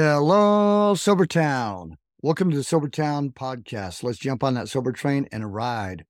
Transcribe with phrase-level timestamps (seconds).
[0.00, 1.94] Hello, Sobertown.
[2.22, 4.04] Welcome to the Sobertown podcast.
[4.04, 6.04] Let's jump on that sober train and ride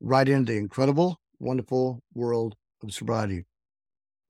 [0.00, 3.44] right into the incredible, wonderful world of sobriety.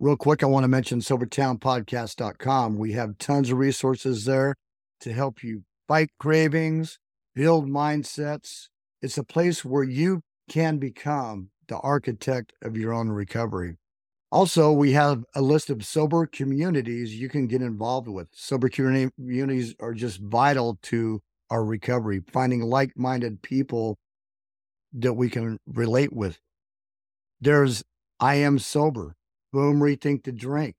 [0.00, 2.77] Real quick, I want to mention SobertownPodcast.com.
[2.77, 4.57] We have tons of resources there
[5.03, 6.99] to help you fight cravings,
[7.37, 8.67] build mindsets.
[9.01, 13.77] It's a place where you can become the architect of your own recovery.
[14.35, 18.27] Also, we have a list of sober communities you can get involved with.
[18.32, 23.96] Sober communities are just vital to our recovery, finding like minded people
[24.93, 26.41] that we can relate with.
[27.41, 27.85] There's
[28.18, 29.14] I Am Sober,
[29.53, 30.75] Boom Rethink the Drink,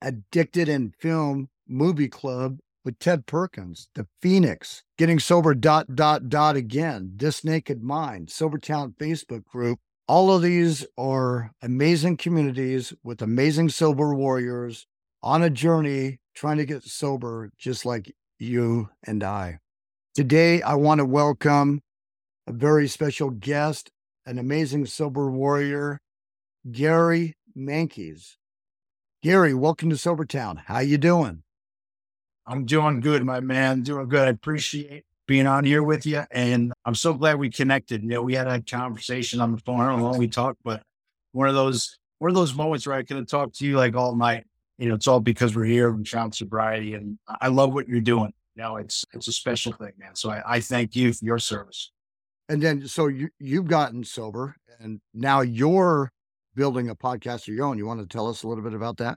[0.00, 6.56] Addicted in Film Movie Club with Ted Perkins, The Phoenix, Getting Sober dot dot dot
[6.56, 9.80] again, This Naked Mind, Sobertown Facebook group.
[10.10, 14.88] All of these are amazing communities with amazing sober warriors
[15.22, 19.60] on a journey trying to get sober just like you and I.
[20.16, 21.82] Today, I want to welcome
[22.48, 23.92] a very special guest,
[24.26, 26.00] an amazing sober warrior,
[26.68, 28.34] Gary Menkes.
[29.22, 30.58] Gary, welcome to Sobertown.
[30.66, 31.44] How you doing?
[32.48, 33.82] I'm doing good, my man.
[33.82, 34.26] Doing good.
[34.26, 38.02] I appreciate being on here with you, and I'm so glad we connected.
[38.02, 39.78] You know, we had a conversation on the phone.
[39.78, 40.82] I don't know how long we talked, but
[41.30, 43.94] one of those one of those moments where I could have talked to you like
[43.94, 44.44] all night.
[44.76, 48.00] You know, it's all because we're here and found sobriety, and I love what you're
[48.00, 48.32] doing.
[48.56, 50.16] You know, it's it's a special thing, man.
[50.16, 51.92] So I, I thank you for your service.
[52.48, 56.10] And then, so you you've gotten sober, and now you're
[56.56, 57.78] building a podcast of your own.
[57.78, 59.16] You want to tell us a little bit about that?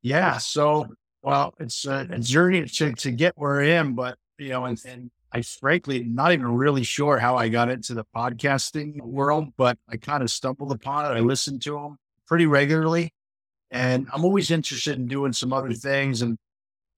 [0.00, 0.38] Yeah.
[0.38, 0.86] So,
[1.22, 4.80] well, it's a, a journey to, to get where I am, but, you know, and,
[4.86, 9.78] and I frankly not even really sure how I got into the podcasting world, but
[9.88, 11.16] I kind of stumbled upon it.
[11.16, 13.12] I listened to them pretty regularly.
[13.70, 16.36] And I'm always interested in doing some other things and,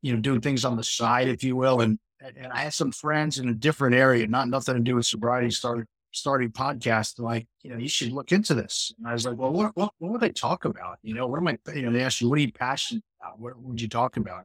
[0.02, 1.80] you know, doing things on the side, if you will.
[1.80, 5.06] And, and I had some friends in a different area, not nothing to do with
[5.06, 7.20] sobriety, started starting podcasts.
[7.20, 8.92] like, you know, you should look into this.
[8.98, 10.98] And I was like, well, what, what, what would they talk about?
[11.02, 13.38] You know, what am I, you know, they asked you, what are you passionate about?
[13.38, 14.44] What would you talk about?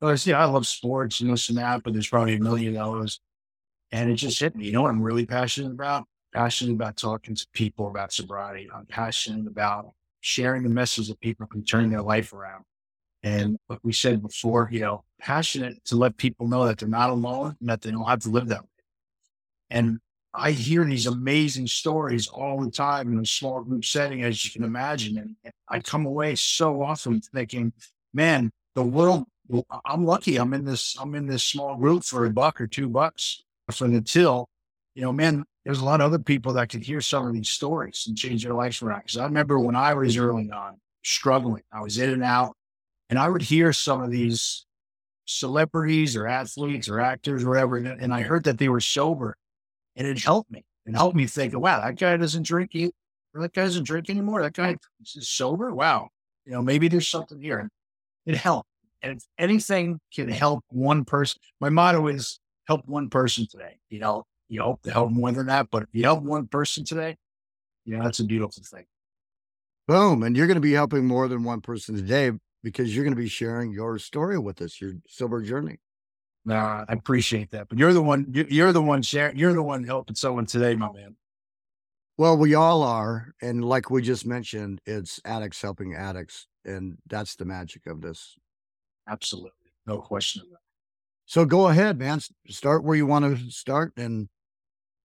[0.00, 3.20] Said, yeah, I love sports and this and that, but there's probably a million those.
[3.90, 4.66] And it just hit me.
[4.66, 6.04] You know what I'm really passionate about?
[6.32, 8.68] Passionate about talking to people about sobriety.
[8.72, 12.64] I'm passionate about sharing the message that people can turn their life around.
[13.22, 17.10] And what we said before, you know, passionate to let people know that they're not
[17.10, 18.68] alone and that they don't have to live that way.
[19.70, 19.98] And
[20.32, 24.52] I hear these amazing stories all the time in a small group setting, as you
[24.52, 25.36] can imagine.
[25.44, 27.72] And I come away so often thinking,
[28.12, 29.24] man, the world,
[29.84, 32.88] I'm lucky I'm in this, I'm in this small group for a buck or two
[32.88, 33.42] bucks
[33.72, 34.48] for the till.
[34.94, 37.48] You know, man, there's a lot of other people that could hear some of these
[37.48, 39.00] stories and change their lives around.
[39.00, 42.56] Because I remember when I was early on struggling, I was in and out,
[43.08, 44.66] and I would hear some of these
[45.26, 49.36] celebrities or athletes or actors or whatever, and I heard that they were sober
[49.94, 50.64] and it helped me.
[50.86, 52.72] It helped me think, wow, that guy doesn't drink.
[52.72, 54.40] That guy doesn't drink anymore.
[54.42, 54.76] That guy
[55.14, 55.74] is sober.
[55.74, 56.08] Wow.
[56.46, 57.68] You know, maybe there's something here.
[58.24, 58.70] It helped.
[59.02, 63.78] And if anything can help one person, my motto is help one person today.
[63.90, 66.84] You know, you hope to help more than that, but if you help one person
[66.84, 67.16] today,
[67.84, 68.84] you know, that's a beautiful thing.
[69.86, 70.22] Boom.
[70.22, 72.32] And you're going to be helping more than one person today
[72.62, 75.78] because you're going to be sharing your story with us, your sober journey.
[76.44, 77.68] Nah, I appreciate that.
[77.68, 80.90] But you're the one, you're the one sharing, you're the one helping someone today, my
[80.92, 81.16] man.
[82.16, 83.32] Well, we all are.
[83.40, 86.46] And like we just mentioned, it's addicts helping addicts.
[86.64, 88.36] And that's the magic of this.
[89.08, 89.50] Absolutely.
[89.86, 90.58] No question about it.
[91.26, 92.20] So go ahead, man.
[92.48, 94.28] Start where you want to start and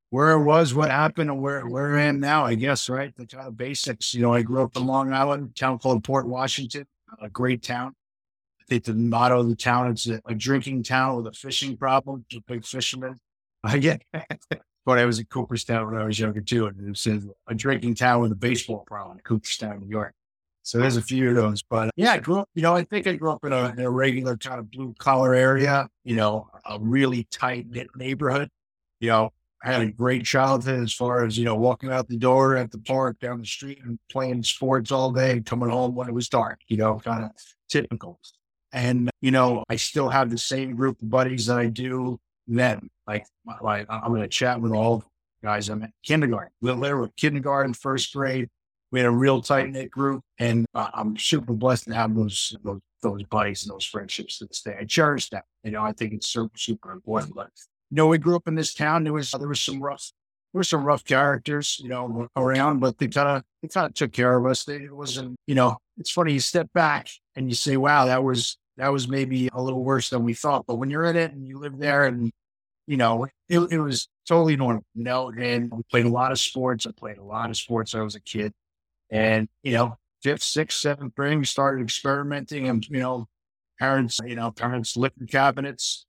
[0.10, 3.16] where it was, what happened, and where, where I am now, I guess, right?
[3.16, 4.14] The kind of basics.
[4.14, 6.86] You know, I grew up in Long Island, town called Port Washington,
[7.22, 7.96] a great town.
[8.62, 11.76] I think the motto of the town is a, a drinking town with a fishing
[11.76, 12.26] problem.
[12.34, 13.20] A big fisherman.
[13.64, 14.04] I get.
[14.86, 17.96] but I was in Cooperstown when I was younger too, and it says a drinking
[17.96, 20.14] town with a baseball problem, Cooperstown, New York.
[20.64, 21.62] So there's a few of those.
[21.62, 22.50] But yeah, I uh, grew up.
[22.56, 24.96] You know, I think I grew up in a, in a regular kind of blue
[24.98, 25.88] collar area.
[26.04, 28.50] You know, a really tight knit neighborhood.
[29.00, 29.34] You know,
[29.64, 32.72] I had a great childhood as far as you know, walking out the door at
[32.72, 36.30] the park down the street and playing sports all day, coming home when it was
[36.30, 36.60] dark.
[36.68, 37.32] You know, kind of
[37.70, 38.20] typical.
[38.72, 42.90] And, you know, I still have the same group of buddies that I do then.
[43.06, 43.26] Like,
[43.62, 45.06] like I'm going to chat with all the
[45.44, 48.50] guys I'm in kindergarten, literally kindergarten, first grade.
[48.94, 52.56] We had a real tight knit group, and uh, I'm super blessed to have those,
[52.64, 54.78] those those buddies and those friendships to this day.
[54.80, 55.44] I cherish that.
[55.64, 57.36] You know, I think it's super super important.
[57.36, 57.50] But
[57.90, 59.04] you know, we grew up in this town.
[59.04, 60.12] There was there was some rough
[60.54, 63.96] there were some rough characters, you know, around, but they kind of they kind of
[63.96, 64.64] took care of us.
[64.64, 66.34] They, it wasn't, you know, it's funny.
[66.34, 70.10] You step back and you say, "Wow, that was that was maybe a little worse
[70.10, 70.66] than we thought.
[70.68, 72.32] But when you're in it and you live there and,
[72.88, 74.84] you know, it, it was totally normal.
[74.94, 76.86] You know, and we played a lot of sports.
[76.86, 77.96] I played a lot of sports.
[77.96, 78.54] I was a kid.
[79.14, 83.28] And, you know, fifth, sixth, seventh grade, we started experimenting and, you know,
[83.80, 86.08] parents, you know, parents liquor cabinets.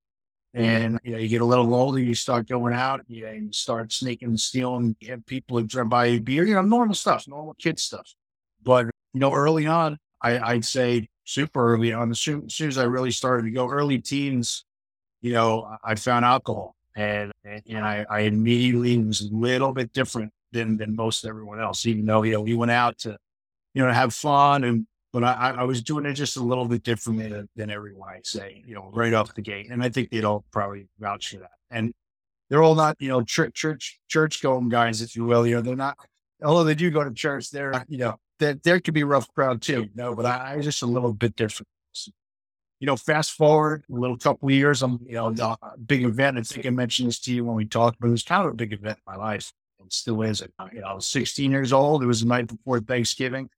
[0.54, 3.52] And, you know, you get a little older, you start going out, you, know, you
[3.52, 7.54] start sneaking and stealing, get people who buy you beer, you know, normal stuff, normal
[7.54, 8.14] kid stuff.
[8.62, 12.68] But, you know, early on, I, would say super early on, as soon, as soon
[12.68, 14.64] as I really started to go early teens,
[15.20, 19.92] you know, I found alcohol and, and, and I, I immediately was a little bit
[19.92, 23.18] different than, than most everyone else, even though, you know, we went out to,
[23.74, 26.82] you know, have fun and, but I, I was doing it just a little bit
[26.82, 29.68] differently than, than everyone I say, you know, right off the gate.
[29.70, 31.52] And I think they'd all probably vouch for that.
[31.70, 31.92] And
[32.50, 35.46] they're all not, you know, church, church, church going guys, if you will.
[35.46, 35.96] You know, they're not,
[36.42, 39.32] although they do go to church, they're, you know, that there could be a rough
[39.34, 39.88] crowd too.
[39.94, 41.68] No, but I, I was just a little bit different.
[42.80, 45.56] You know, fast forward a little couple of years, I'm, you know, the uh,
[45.86, 46.38] big event.
[46.38, 48.52] I think I mentioned this to you when we talked, but it was kind of
[48.52, 49.52] a big event in my life.
[49.90, 50.42] Still is.
[50.72, 52.02] You know, I was 16 years old.
[52.02, 53.48] It was the night before Thanksgiving.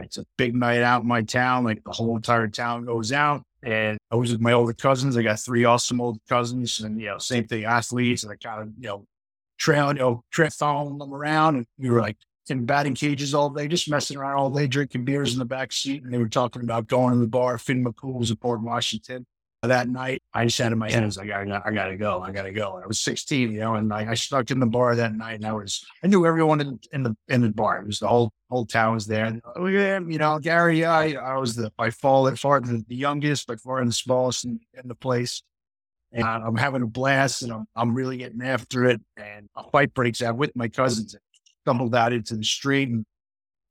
[0.00, 1.64] It's a big night out in my town.
[1.64, 3.42] Like the whole entire town goes out.
[3.62, 5.16] And I was with my older cousins.
[5.16, 8.22] I got three awesome old cousins, and you know, same thing, athletes.
[8.22, 9.06] And I kind of, you know,
[9.58, 11.56] trail, you know, trip following them around.
[11.56, 12.18] And we were like
[12.50, 15.72] in batting cages all day, just messing around all day, drinking beers in the back
[15.72, 16.02] seat.
[16.02, 17.56] And they were talking about going to the bar.
[17.56, 19.24] Finn McCool was in Port Washington
[19.68, 20.22] that night.
[20.32, 22.22] I just had in my head, I was like, I, got, I gotta go.
[22.22, 22.80] I gotta go.
[22.82, 25.46] I was 16, you know, and I, I stuck in the bar that night and
[25.46, 27.78] I was, I knew everyone in, in the, in the bar.
[27.78, 29.24] It was the whole, whole town was there.
[29.24, 32.96] And, oh, yeah, you know, Gary, I, I was the, by far, far the, the
[32.96, 35.42] youngest, by far the smallest in, in the place.
[36.12, 39.00] And I'm having a blast and I'm, I'm really getting after it.
[39.16, 41.16] And a fight breaks out with my cousins
[41.64, 43.06] stumbled out into the street and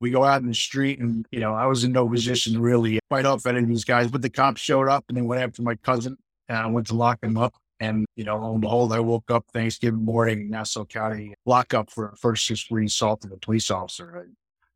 [0.04, 2.60] we go out in the street and, you know, I was in no position to
[2.60, 5.42] really fight off any of these guys, but the cops showed up and they went
[5.42, 6.18] after my cousin
[6.50, 7.54] and I went to lock him up.
[7.80, 11.90] And, you know, lo and behold, I woke up Thanksgiving morning in Nassau County lockup
[11.90, 14.28] for a first degree assault of a police officer.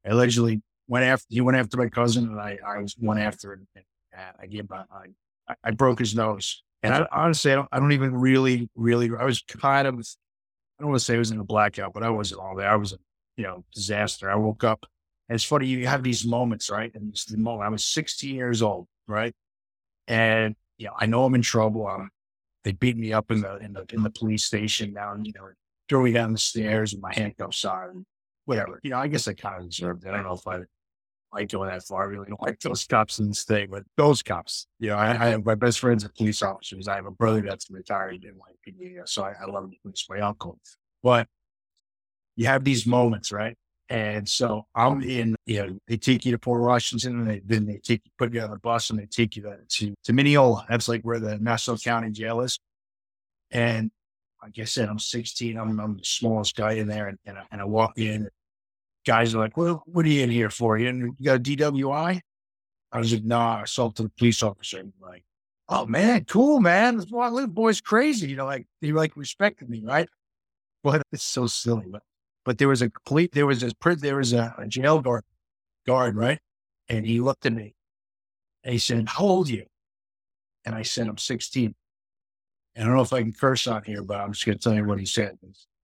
[0.06, 3.52] I, allegedly went after, he went after my cousin and I, I was went after
[3.52, 3.68] him.
[3.76, 3.86] And
[4.42, 6.64] I gave I, broke his nose.
[6.84, 10.84] And I, honestly, I don't, I don't even really, really, I was kind of, I
[10.84, 12.70] don't want to say I was in a blackout, but I wasn't all there.
[12.70, 12.96] I was
[13.38, 14.30] you know, disaster.
[14.30, 14.86] I woke up.
[15.30, 16.94] And it's funny, you have these moments, right?
[16.96, 19.34] And the moment I was 16 years old, right?
[20.08, 21.88] And you know, I know I'm in trouble.
[21.88, 22.10] Um,
[22.64, 25.50] they beat me up in the in the in the police station down, you know,
[25.90, 28.06] threw me down the stairs with my handcuffs on
[28.46, 28.80] whatever.
[28.84, 30.10] You know, I guess I kind of deserved it.
[30.10, 30.60] I don't know if I
[31.34, 32.04] like going that far.
[32.04, 35.12] I really don't like those cops in the state, but those cops, you know, I,
[35.12, 36.88] I have my best friends are police officers.
[36.88, 40.06] I have a brother that's retired in like PD, so I, I love the police,
[40.10, 40.60] my uncle.
[41.04, 41.28] But
[42.36, 43.58] you have these moments, right?
[43.90, 47.66] And so I'm in, you know, they take you to Port Washington and they, then
[47.66, 50.14] they take you, put you on the bus and they take you to, to, to
[50.14, 50.66] Mineola.
[50.68, 52.60] That's like where the Nassau County jail is.
[53.52, 53.90] And
[54.44, 55.58] like I said, I'm 16.
[55.58, 57.08] I'm, I'm the smallest guy in there.
[57.08, 58.28] And, and, I, and I walk in.
[59.06, 60.78] Guys are like, well, what are you in here for?
[60.78, 62.20] You, you got a DWI?
[62.92, 64.80] I was like, nah, I assaulted a police officer.
[64.80, 65.24] I'm like,
[65.70, 66.98] oh man, cool, man.
[66.98, 68.30] This boy, little boy's crazy.
[68.30, 70.10] You know, like he like respected me, right?
[70.84, 71.86] But it's so silly.
[71.90, 72.04] But
[72.48, 75.26] but there was a complete, there was a, there was a, a jail guard,
[75.86, 76.40] guard, right?
[76.88, 77.76] And he looked at me
[78.64, 79.66] and he said, how old you?
[80.64, 81.76] And I said, I'm 16.
[82.74, 84.64] And I don't know if I can curse on here, but I'm just going to
[84.64, 85.38] tell you what he said.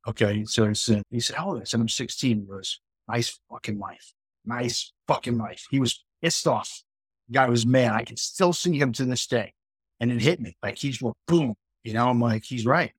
[0.07, 0.45] Okay.
[0.45, 1.61] So he said, he said, how old?
[1.61, 2.39] I said, I'm 16.
[2.39, 2.79] He goes,
[3.09, 4.13] nice fucking life.
[4.45, 5.65] Nice fucking life.
[5.69, 6.81] He was pissed off.
[7.27, 7.91] The guy was mad.
[7.91, 9.51] I can still see him to this day.
[9.99, 11.55] And it hit me like he's boom.
[11.83, 12.93] You know, I'm like, he's right.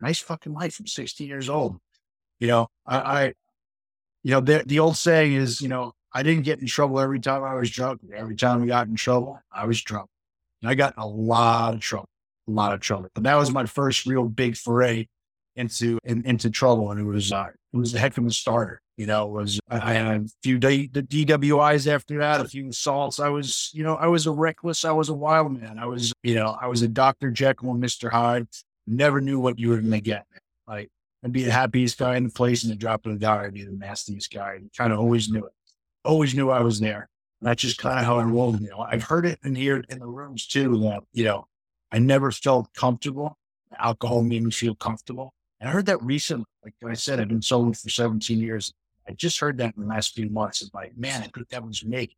[0.00, 0.78] Nice fucking life.
[0.78, 1.80] I'm 16 years old.
[2.40, 3.32] You know, I, I
[4.22, 7.20] you know, the, the old saying is, you know, I didn't get in trouble every
[7.20, 8.00] time I was drunk.
[8.14, 10.08] Every time we got in trouble, I was drunk.
[10.62, 12.08] And I got a lot of trouble,
[12.48, 13.08] a lot of trouble.
[13.14, 15.06] But that was my first real big foray
[15.56, 18.80] into in, into trouble, and it was uh, it was a heck of a starter.
[18.96, 23.20] You know, was I, I had a few the DWIs after that, a few assaults.
[23.20, 25.78] I was, you know, I was a reckless, I was a wild man.
[25.78, 28.46] I was, you know, I was a Doctor Jekyll and Mister Hyde.
[28.86, 30.26] Never knew what you were going to get.
[30.66, 30.88] Like
[31.26, 33.54] I'd be the happiest guy in the place, and the drop of the dollar, I'd
[33.54, 34.54] be the nastiest guy.
[34.54, 35.52] And Kind of always knew it.
[36.04, 37.08] Always knew I was there.
[37.40, 38.60] And that's just kind of how I rolled.
[38.60, 41.48] You know, I've heard it and heard in the rooms too that you know
[41.90, 43.36] I never felt comfortable.
[43.76, 45.34] Alcohol made me feel comfortable.
[45.58, 46.44] And I heard that recently.
[46.62, 48.72] Like I said, I've been sober for 17 years.
[49.08, 50.62] I just heard that in the last few months.
[50.62, 52.16] It's like, man, I think that was me.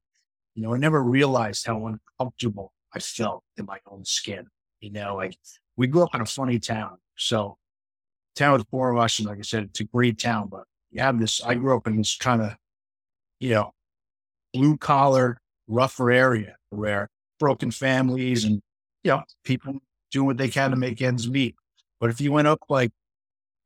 [0.55, 4.49] You know, I never realized how uncomfortable I felt in my own skin.
[4.81, 5.39] You know, like
[5.79, 6.99] we grew up in a funny town.
[7.17, 7.57] So
[8.39, 10.49] town with four of us, and like I said, it's a great town.
[10.49, 11.43] But you have this.
[11.43, 12.57] I grew up in this kind of,
[13.41, 13.73] you know,
[14.55, 18.61] blue collar, rougher area where broken families and,
[19.05, 19.79] you know, people
[20.11, 21.55] doing what they can to make ends meet.
[22.01, 22.91] But if you went up like,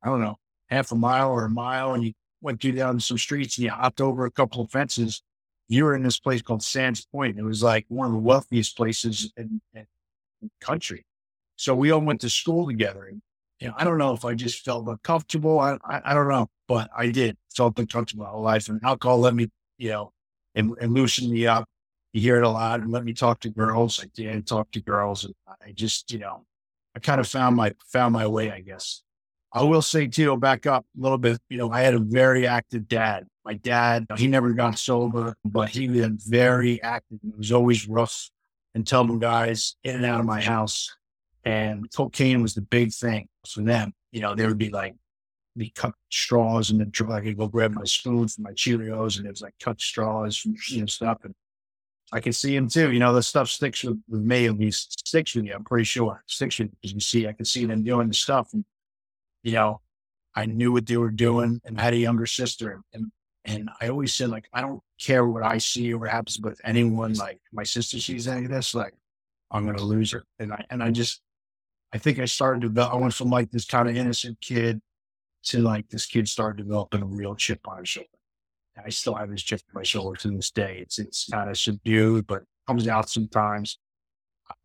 [0.03, 0.35] I don't know,
[0.69, 3.71] half a mile or a mile and you went through down some streets and you
[3.71, 5.23] hopped over a couple of fences,
[5.69, 7.39] you were in this place called Sands Point.
[7.39, 9.85] It was like one of the wealthiest places in, in
[10.41, 11.05] the country.
[11.55, 13.05] So we all went to school together.
[13.05, 13.21] And,
[13.63, 15.57] you know, I don't know if I just felt uncomfortable.
[15.57, 18.67] I, I, I don't know, but I did felt uncomfortable whole life.
[18.67, 20.11] And alcohol let me, you know,
[20.53, 21.63] and, and loosen me up.
[22.11, 24.03] You hear it a lot and let me talk to girls.
[24.03, 25.33] I did talk to girls and
[25.65, 26.45] I just, you know,
[26.93, 29.01] I kind of found my, found my way, I guess.
[29.53, 31.39] I will say too, back up a little bit.
[31.47, 33.27] You know, I had a very active dad.
[33.45, 37.19] My dad, he never got sober, but he was very active.
[37.21, 38.29] He was always rough
[38.75, 40.93] and telling guys in and out of my house.
[41.45, 43.93] And cocaine was the big thing for them.
[44.11, 44.95] You know, they would be like,
[45.55, 49.27] be cut straws and then I could go grab my spoon for my Cheerios and
[49.27, 51.19] it was like cut straws and you know, stuff.
[51.23, 51.35] And
[52.11, 52.91] I can see him too.
[52.91, 55.53] You know, the stuff sticks with, with me at least sticks with you.
[55.53, 58.13] I'm pretty sure sticks with you because you see, I can see them doing the
[58.13, 58.49] stuff.
[58.53, 58.65] And
[59.43, 59.81] you know,
[60.35, 62.81] I knew what they were doing and had a younger sister.
[62.93, 63.11] And,
[63.45, 66.55] and I always said, like, I don't care what I see or what happens, but
[66.63, 68.93] anyone, like my sister sees any of this, like,
[69.51, 70.23] I'm going to lose her.
[70.39, 71.21] And I, and I just,
[71.93, 74.81] I think I started to, develop, I went from like this kind of innocent kid
[75.43, 78.07] to like this kid started developing a real chip on his shoulder.
[78.83, 80.79] I still have this chip on my shoulder to this day.
[80.81, 83.77] It's, it's kind of subdued, but comes out sometimes.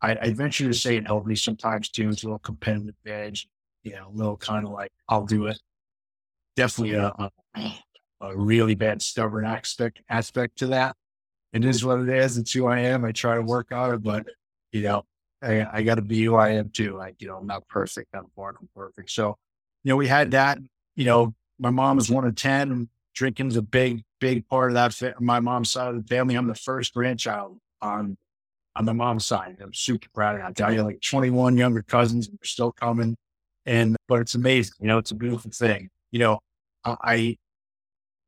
[0.01, 2.09] I, I venture to say it helped me sometimes too.
[2.09, 3.47] It's a little competitive edge
[3.83, 5.59] you know, a little kind of like, I'll do it.
[6.55, 7.31] Definitely a, a,
[8.21, 10.95] a, really bad stubborn aspect aspect to that.
[11.53, 12.37] It is what it is.
[12.37, 13.05] It's who I am.
[13.05, 14.25] I try to work on it, but
[14.71, 15.05] you know,
[15.41, 16.97] I, I got to be who I am too.
[16.97, 18.13] Like, you know, I'm not perfect.
[18.13, 19.11] I'm far from perfect.
[19.11, 19.37] So,
[19.83, 20.59] you know, we had that.
[20.95, 22.89] You know, my mom is one of ten.
[23.15, 25.21] Drinking's a big, big part of that.
[25.21, 26.35] My mom's side of the family.
[26.35, 28.17] I'm the first grandchild on
[28.75, 29.57] on my mom's side.
[29.61, 30.47] I'm super proud of that.
[30.47, 33.15] I tell you, like 21 younger cousins, they're still coming.
[33.65, 34.75] And, but it's amazing.
[34.79, 35.89] You know, it's a beautiful thing.
[36.11, 36.39] You know,
[36.85, 37.37] I,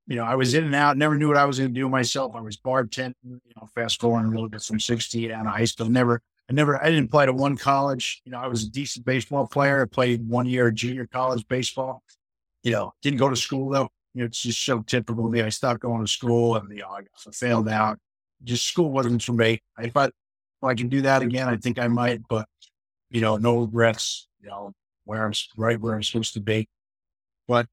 [0.07, 1.87] you know, I was in and out, never knew what I was going to do
[1.87, 2.35] myself.
[2.35, 5.65] I was bartending, you know, fast forward a little bit from 16 out of high
[5.65, 5.89] school.
[5.89, 8.21] Never, I never, I didn't play to one college.
[8.25, 9.83] You know, I was a decent baseball player.
[9.83, 12.03] I played one year of junior college baseball.
[12.61, 13.87] You know, didn't go to school though.
[14.13, 15.41] You know, it's just so typical of me.
[15.41, 17.99] I stopped going to school and, you know, I failed out.
[18.43, 19.61] Just school wasn't for me.
[19.77, 22.49] I, if I can do that again, I think I might, but,
[23.09, 24.27] you know, no regrets.
[24.41, 24.73] You know,
[25.05, 26.67] where I'm right where I'm supposed to be.
[27.47, 27.67] But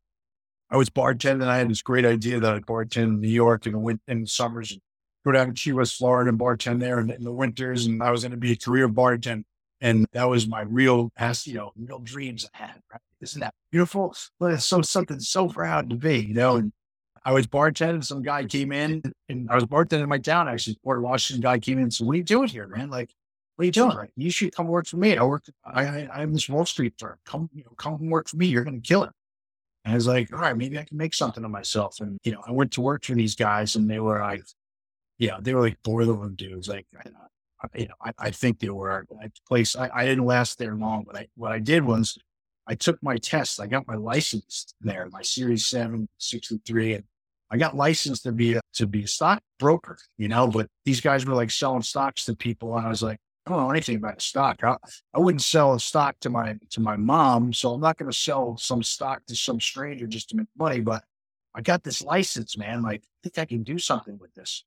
[0.71, 1.49] I was bartending.
[1.49, 4.27] I had this great idea that I'd bartend in New York the, win- in the
[4.29, 4.81] summers, and
[5.29, 7.87] go down to Key West, Florida, and bartend there in, in the winters.
[7.87, 9.45] And I was going to be a career bartender.
[9.81, 11.13] And that was my real,
[11.45, 12.83] you know, real dreams I had.
[12.93, 13.01] Right?
[13.21, 14.15] Isn't that beautiful?
[14.41, 16.57] Well, it's so something so proud to be, you know.
[16.57, 16.73] And
[17.25, 18.05] I was bartending.
[18.05, 20.49] Some guy came in, and I was bartending in my town.
[20.49, 21.85] Actually, Port Washington guy came in.
[21.85, 22.91] and said, "What are you doing here, man?
[22.91, 23.11] Like,
[23.55, 23.97] what are you doing?
[23.97, 24.11] Right?
[24.17, 25.17] You should come work for me.
[25.17, 25.45] I work.
[25.65, 27.19] I, I I'm this Wall Street firm.
[27.25, 28.47] Come, you know, come work for me.
[28.47, 29.11] You're going to kill it.
[29.85, 32.01] And I was like, all right, maybe I can make something of myself.
[32.01, 34.45] And you know, I went to work for these guys, and they were like,
[35.19, 36.69] yeah, they were like boiler dudes.
[36.69, 39.77] Like, uh, you know, I, I think they were uh, a place.
[39.77, 42.17] I, I didn't last there long, but I, what I did was
[42.67, 43.61] I took my test.
[43.61, 47.05] I got my license there, my Series 7, 63, and
[47.51, 51.01] I got licensed to be a, to be a stock broker, you know, but these
[51.01, 52.77] guys were like selling stocks to people.
[52.77, 54.63] And I was like, I don't know anything about stock.
[54.63, 54.77] I,
[55.15, 58.17] I wouldn't sell a stock to my to my mom, so I'm not going to
[58.17, 60.81] sell some stock to some stranger just to make money.
[60.81, 61.03] But
[61.55, 62.83] I got this license, man.
[62.83, 64.65] Like, I think I can do something with this.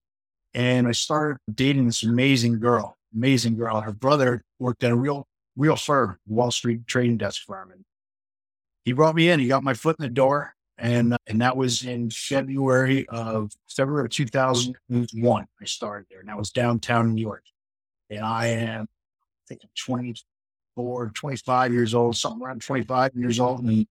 [0.53, 3.81] And I started dating this amazing girl, amazing girl.
[3.81, 7.83] Her brother worked at a real real firm, Wall Street trading desk firm, and
[8.83, 9.39] he brought me in.
[9.39, 13.51] He got my foot in the door, and uh, and that was in February of
[13.69, 15.45] February of 2001.
[15.61, 17.43] I started there, and that was downtown New York
[18.11, 23.63] and I am, I think I'm 24, 25 years old, something around 25 years old.
[23.63, 23.87] And,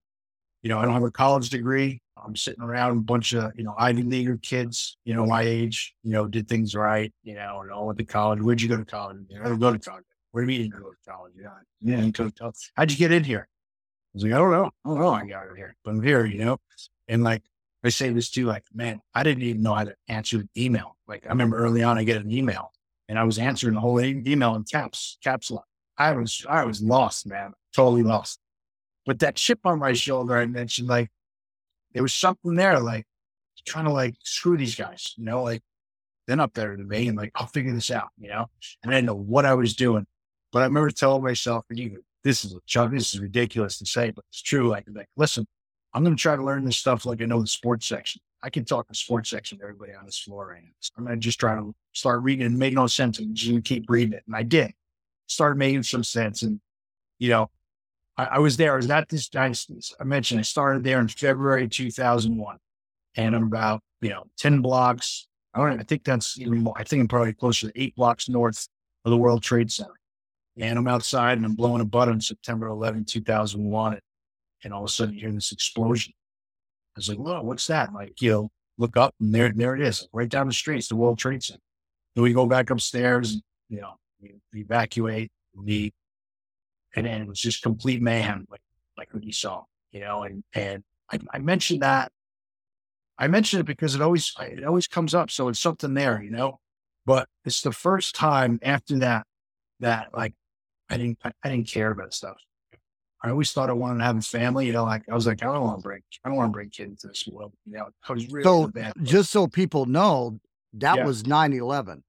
[0.61, 1.99] you know, I don't have a college degree.
[2.23, 5.95] I'm sitting around a bunch of, you know, Ivy Leaguer kids, you know, my age,
[6.03, 8.39] you know, did things right, you know, and all went to college.
[8.41, 9.17] Where'd you go to college?
[9.29, 10.03] You I go to college.
[10.31, 11.33] Where do you go to college?
[11.41, 11.49] Yeah.
[11.79, 12.09] Yeah.
[12.09, 12.71] Go to college.
[12.75, 13.47] How'd you get in here?
[13.47, 14.71] I was like, I don't know.
[14.85, 15.09] I don't know.
[15.09, 16.57] I got in here, but I'm here, you know,
[17.07, 17.43] and like,
[17.83, 20.95] I say this too, like, man, I didn't even know how to answer an email.
[21.07, 22.71] Like I remember early on, I get an email
[23.09, 25.65] and I was answering the whole email in caps, caps lock.
[25.97, 28.39] I was, I was lost, man, totally lost.
[29.05, 31.09] But that chip on my shoulder, I mentioned, like,
[31.93, 33.05] there was something there, like,
[33.65, 35.61] trying to like screw these guys, you know, like
[36.25, 38.47] they're not better than me, and like I'll figure this out, you know.
[38.83, 40.07] And I didn't know what I was doing,
[40.51, 41.65] but I remember telling myself,
[42.23, 45.45] "This is a this is ridiculous to say, but it's true." Like, like listen,
[45.93, 48.21] I'm going to try to learn this stuff like I know the sports section.
[48.43, 50.63] I can talk the sports section to everybody on this floor right.
[50.79, 52.45] So I'm going to just try to start reading.
[52.45, 53.19] It made no sense.
[53.19, 54.23] And just keep reading it.
[54.25, 54.73] And I did.
[55.27, 56.41] Started making some sense.
[56.41, 56.59] And,
[57.19, 57.51] you know,
[58.17, 58.73] I, I was there.
[58.73, 59.79] I was at this dynasty.
[59.99, 62.57] I mentioned I started there in February 2001.
[63.15, 65.27] And I'm about, you know, 10 blocks.
[65.53, 66.73] I don't I think that's even more.
[66.77, 68.67] I think I'm probably closer to eight blocks north
[69.03, 69.91] of the World Trade Center.
[70.57, 73.99] And I'm outside and I'm blowing a butt on September 11, 2001.
[74.63, 76.13] And all of a sudden you hear this explosion.
[76.95, 77.93] I was like, whoa, what's that?
[77.93, 80.77] Like, you know, look up and there, there it is, right down the street.
[80.77, 81.61] It's the World Trade Center.
[82.15, 85.93] Then we go back upstairs, you know, we, we evacuate, we,
[86.95, 88.61] and then it was just complete mayhem, like,
[88.97, 92.11] like what you saw, you know, and, and I, I mentioned that.
[93.17, 95.29] I mentioned it because it always, it always comes up.
[95.29, 96.59] So it's something there, you know,
[97.05, 99.27] but it's the first time after that,
[99.79, 100.33] that like,
[100.89, 102.37] I didn't, I, I didn't care about stuff.
[103.23, 104.65] I always thought I wanted to have a family.
[104.65, 106.53] You know, like I was like, I don't want to bring, I don't want to
[106.53, 107.53] bring kids into this world.
[107.67, 108.93] You know, I was really So bad.
[109.03, 110.39] just so people know,
[110.73, 111.05] that Yeah.
[111.05, 112.03] was 9 11.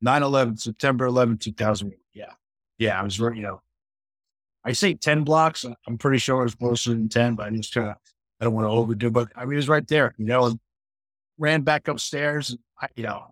[0.00, 1.92] 9 11, September 11, 2000.
[2.14, 2.26] Yeah.
[2.78, 3.00] Yeah.
[3.00, 3.60] I was you know,
[4.64, 5.64] I say 10 blocks.
[5.86, 7.96] I'm pretty sure it was closer than 10, but I just kind of,
[8.40, 10.56] I don't want to overdo, but I mean, it was right there, you know,
[11.38, 12.50] ran back upstairs.
[12.50, 13.26] And I, you know,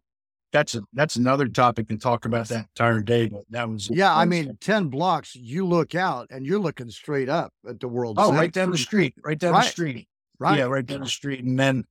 [0.52, 4.14] that's a, that's another topic to talk about that entire day, but that was, Yeah,
[4.14, 8.16] I mean, 10 blocks, you look out and you're looking straight up at the world.
[8.18, 9.64] oh, right down the street, right down Right.
[9.64, 10.08] the street.
[10.40, 10.58] Right.
[10.58, 11.44] Yeah, right down the street.
[11.44, 11.84] And then,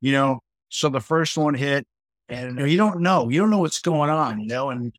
[0.00, 1.86] you know, so the first one hit
[2.28, 4.94] and you don't know, you don't know what's going on, you know, and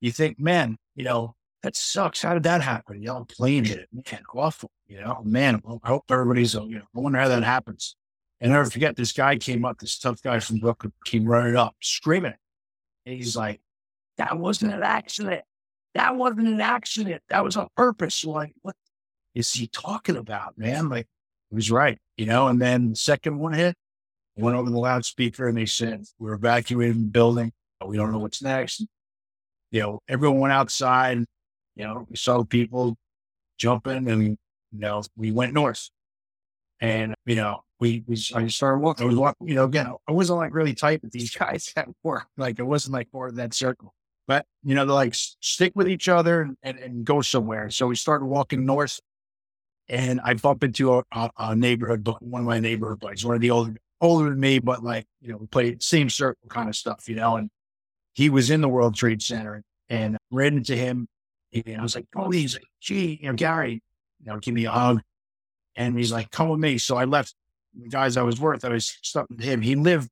[0.00, 2.22] you think, man, you know, that sucks.
[2.22, 3.00] How did that happen?
[3.00, 7.00] Know, plane hit it, man, awful, you know, man, I hope everybody's, you know, I
[7.00, 7.96] wonder how that happens.
[8.40, 11.56] And I never forget this guy came up, this tough guy from Brooklyn came running
[11.56, 12.34] up, screaming.
[13.04, 13.60] And he's like,
[14.16, 15.42] that wasn't an accident.
[15.94, 17.22] That wasn't an accident.
[17.30, 18.24] That was on purpose.
[18.24, 18.76] Like, what
[19.34, 20.88] is he talking about, man?
[20.88, 21.08] Like,
[21.50, 22.48] he was right, you know.
[22.48, 23.74] And then the second one hit,
[24.36, 27.52] went over the loudspeaker and they said, We're evacuating the building.
[27.84, 28.84] We don't know what's next.
[29.70, 31.24] You know, everyone went outside.
[31.78, 32.96] You know, we saw people
[33.56, 34.36] jumping and, you
[34.72, 35.88] know, we went north.
[36.80, 39.04] And, you know, we, we I started walking.
[39.04, 41.88] I was walking, you know, again, I wasn't like really tight with these guys at
[42.02, 42.26] work.
[42.36, 43.94] Like, it wasn't like part of that circle.
[44.26, 47.70] But, you know, they're like, stick with each other and, and, and go somewhere.
[47.70, 49.00] So we started walking north
[49.88, 53.40] and I bump into a, a, a neighborhood, one of my neighborhood buddies, one of
[53.40, 56.76] the older, older than me, but like, you know, we played same circle kind of
[56.76, 57.48] stuff, you know, and
[58.14, 61.06] he was in the World Trade Center and ran into him.
[61.52, 63.82] And I was like, oh, he's like, gee, you know, Gary,
[64.20, 65.00] you know, give me a hug.
[65.76, 66.78] And he's like, come with me.
[66.78, 67.34] So I left
[67.74, 68.64] the guys I was with.
[68.64, 69.62] I was stuck with him.
[69.62, 70.10] He lived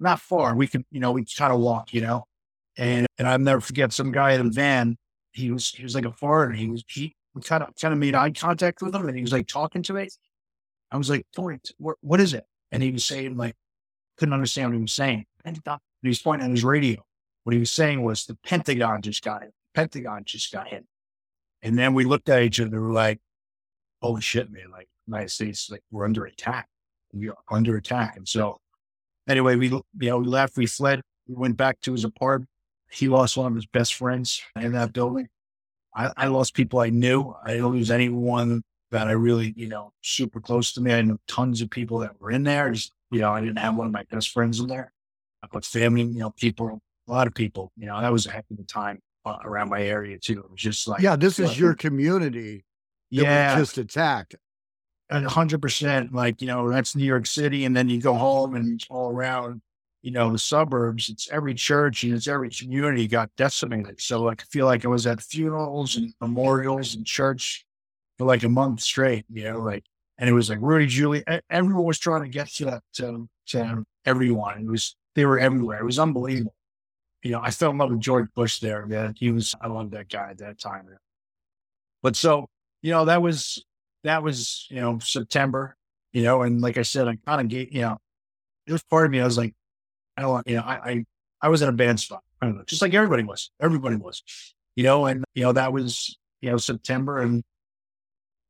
[0.00, 0.54] not far.
[0.54, 2.24] We could, you know, we kind of walk, you know,
[2.76, 4.96] and, and I'll never forget some guy in a van.
[5.32, 6.54] He was, he was like a foreigner.
[6.54, 9.22] He was, he, we kind of, kind of made eye contact with him and he
[9.22, 10.08] was like talking to me.
[10.90, 11.26] I was like,
[11.78, 12.44] what, what is it?
[12.70, 13.54] And he was saying like,
[14.18, 15.26] couldn't understand what he was saying.
[15.44, 15.60] And
[16.02, 17.02] he was pointing at his radio.
[17.44, 19.54] What he was saying was the Pentagon just got hit.
[19.74, 20.84] Pentagon just got hit.
[21.62, 22.80] And then we looked at each other.
[22.80, 23.20] We're like,
[24.00, 24.70] holy shit, man.
[24.70, 26.68] Like United States, like we're under attack.
[27.12, 28.16] We are under attack.
[28.16, 28.58] And so
[29.28, 32.48] anyway, we, you know, we left, we fled, we went back to his apartment.
[32.90, 35.28] He lost one of his best friends in that building.
[35.94, 37.34] I, I lost people I knew.
[37.44, 40.92] I didn't lose anyone that I really, you know, super close to me.
[40.92, 42.70] I knew tons of people that were in there.
[42.70, 44.92] Just, you know, I didn't have one of my best friends in there.
[45.42, 48.30] I put family, you know, people, a lot of people, you know, that was a
[48.30, 50.40] heck of a time uh, around my area too.
[50.40, 52.64] It was just like, yeah, this is your community
[53.10, 54.36] yeah, just attacked.
[55.10, 56.14] a hundred percent.
[56.14, 57.64] Like, you know, that's New York City.
[57.64, 59.60] And then you go home and it's all around,
[60.02, 61.08] you know, the suburbs.
[61.08, 64.00] It's every church and it's every community got decimated.
[64.00, 67.66] So like, I feel like I was at funerals and memorials and church
[68.18, 69.84] for like a month straight, you know, like,
[70.18, 71.40] and it was like Rudy Giuliani.
[71.50, 74.60] Everyone was trying to get to that, to, to everyone.
[74.60, 75.80] It was, they were everywhere.
[75.80, 76.54] It was unbelievable.
[77.22, 79.14] You know, I fell in love with George Bush there, man.
[79.16, 80.88] He was, I loved that guy at that time.
[82.02, 82.48] But so,
[82.82, 83.64] you know, that was,
[84.02, 85.76] that was, you know, September,
[86.12, 87.98] you know, and like I said, I kind of gave, you know,
[88.66, 89.20] it was part of me.
[89.20, 89.54] I was like,
[90.16, 91.04] I don't want, you know, I, I,
[91.42, 92.22] I was in a bad spot.
[92.40, 94.24] I don't know, just like everybody was, everybody was,
[94.74, 97.44] you know, and, you know, that was, you know, September and,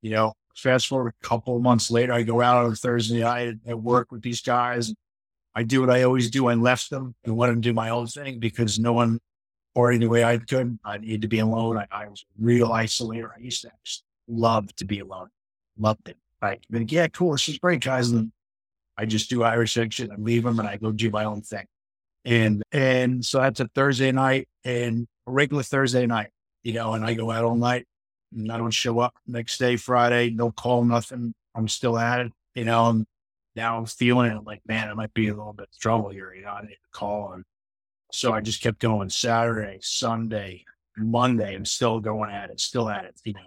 [0.01, 3.57] you know, fast forward a couple of months later, I go out on Thursday night
[3.67, 4.95] at work with these guys.
[5.55, 6.49] I do what I always do.
[6.49, 9.21] I left them and wanted to do my own thing because no one
[9.75, 10.79] or any way I could.
[10.85, 11.79] I needed to be alone.
[11.79, 13.31] I, I was real isolator.
[13.37, 13.71] I used to
[14.29, 15.29] love to be alone.
[15.79, 16.17] Loved it.
[16.41, 17.33] Like, like, yeah, cool.
[17.33, 18.11] This is great, guys.
[18.11, 18.33] And
[18.97, 20.11] I just do Irish section.
[20.11, 21.67] I leave them and I go do my own thing.
[22.25, 26.31] And and so that's a Thursday night and a regular Thursday night,
[26.63, 27.87] you know, and I go out all night
[28.33, 31.35] and I don't show up next day, Friday, no call, nothing.
[31.55, 33.07] I'm still at it, you know, and
[33.55, 36.33] now I'm feeling it like, man, it might be a little bit of trouble here.
[36.35, 37.33] You know, I need to call.
[37.33, 37.45] And
[38.13, 40.65] so I just kept going Saturday, Sunday,
[40.97, 41.55] Monday.
[41.55, 43.41] I'm still going at it, still at it, you know,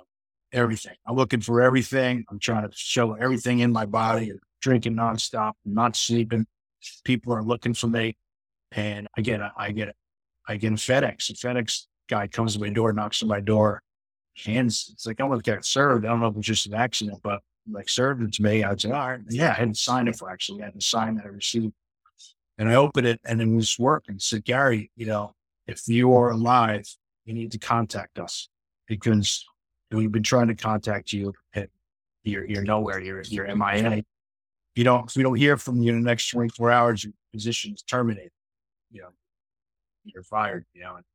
[0.52, 0.96] everything.
[1.08, 2.26] I'm looking for everything.
[2.30, 6.46] I'm trying to show everything in my body, drinking nonstop, not sleeping.
[7.04, 8.16] People are looking for me.
[8.72, 9.96] And I get, I get it.
[10.48, 11.28] I get FedEx.
[11.28, 13.82] The FedEx guy comes to my door, knocks on my door,
[14.38, 14.90] hands.
[14.94, 16.06] It's like I almost got served.
[16.06, 18.64] I don't know if it was just an accident, but like served it to me.
[18.64, 20.62] I said, all right, yeah, I hadn't signed it for actually.
[20.62, 21.74] I hadn't signed that I received.
[22.58, 24.18] And I opened it and it was working.
[24.20, 25.34] said, Gary, you know,
[25.68, 26.88] if you are alive,
[27.26, 28.50] you need to contact us
[28.88, 29.46] because
[29.92, 31.68] we've been trying to contact you and
[32.24, 33.02] you're, you're nowhere.
[33.02, 34.04] You're, you're MIA.
[34.76, 37.74] You don't, if we don't hear from you in the next 24 hours, your position
[37.74, 38.32] is terminated.
[38.92, 39.10] You know,
[40.04, 40.96] you're fired, you know.
[40.96, 41.06] And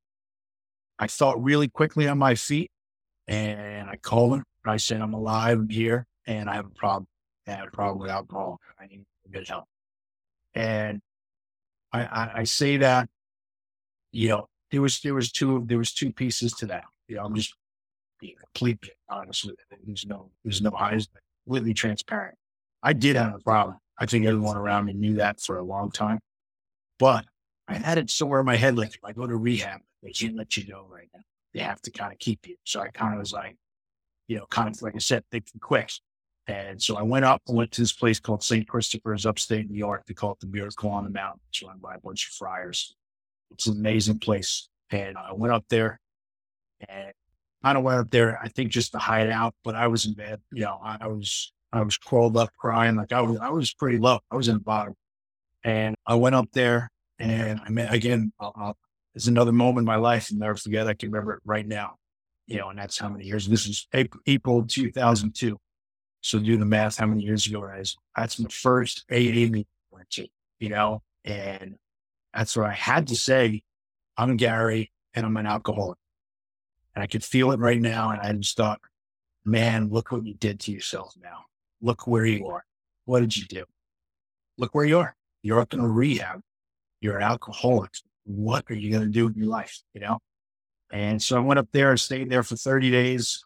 [0.98, 2.70] I thought really quickly on my feet
[3.28, 4.44] and I called him.
[4.66, 7.06] I said, I'm alive I'm here and I have a problem.
[7.46, 8.60] I have a problem with alcohol.
[8.78, 9.64] I need good help.
[10.54, 11.00] And
[11.92, 13.08] I, I, I say that,
[14.12, 16.84] you know, there was there was two there was two pieces to that.
[17.08, 17.54] You know, I'm just
[18.20, 19.78] being completely honest with it.
[19.84, 21.08] There's no there's no highs,
[21.44, 22.36] completely transparent.
[22.82, 23.76] I did have a problem.
[23.98, 26.20] I think everyone around me knew that for a long time.
[26.98, 27.24] But
[27.68, 30.36] I had it somewhere in my head, like if I go to rehab, they can't
[30.36, 31.20] let you go right now.
[31.54, 32.56] They have to kind of keep you.
[32.64, 33.56] So I kind of was like,
[34.28, 35.90] you know, kind of like I said, thinking quick.
[36.46, 38.66] And so I went up and went to this place called St.
[38.66, 40.04] Christopher's upstate New York.
[40.06, 41.40] They call it the Miracle on the Mountain.
[41.50, 42.96] It's run by a bunch of friars.
[43.52, 44.68] It's an amazing place.
[44.90, 46.00] And I went up there
[46.88, 47.12] and
[47.62, 50.14] kind of went up there, I think just to hide out, but I was in
[50.14, 50.40] bed.
[50.50, 52.96] You know, I, I was, I was crawled up crying.
[52.96, 54.18] Like I was, I was pretty low.
[54.30, 54.94] I was in the bottom.
[55.62, 58.76] And I went up there and I met again, uh, uh, I'll, I'll,
[59.14, 60.86] there's another moment in my life I'll never forget.
[60.86, 61.96] I can remember it right now.
[62.46, 63.46] You know, and that's how many years.
[63.46, 63.86] This is
[64.26, 65.56] April 2002.
[66.20, 67.96] So do the math, how many years ago is.
[68.16, 69.14] That's my first AA
[69.48, 70.26] meeting went to,
[70.58, 71.76] you know, and
[72.34, 73.62] that's where I had to say,
[74.16, 75.98] I'm Gary and I'm an alcoholic.
[76.94, 78.10] And I could feel it right now.
[78.10, 78.80] And I just thought,
[79.44, 81.44] man, look what you did to yourself now.
[81.80, 82.64] Look where you are.
[83.04, 83.64] What did you do?
[84.58, 85.16] Look where you are.
[85.42, 86.40] You're up in a rehab.
[87.00, 87.92] You're an alcoholic.
[88.24, 89.80] What are you going to do in your life?
[89.94, 90.18] You know?
[90.92, 93.42] And so I went up there, and stayed there for 30 days.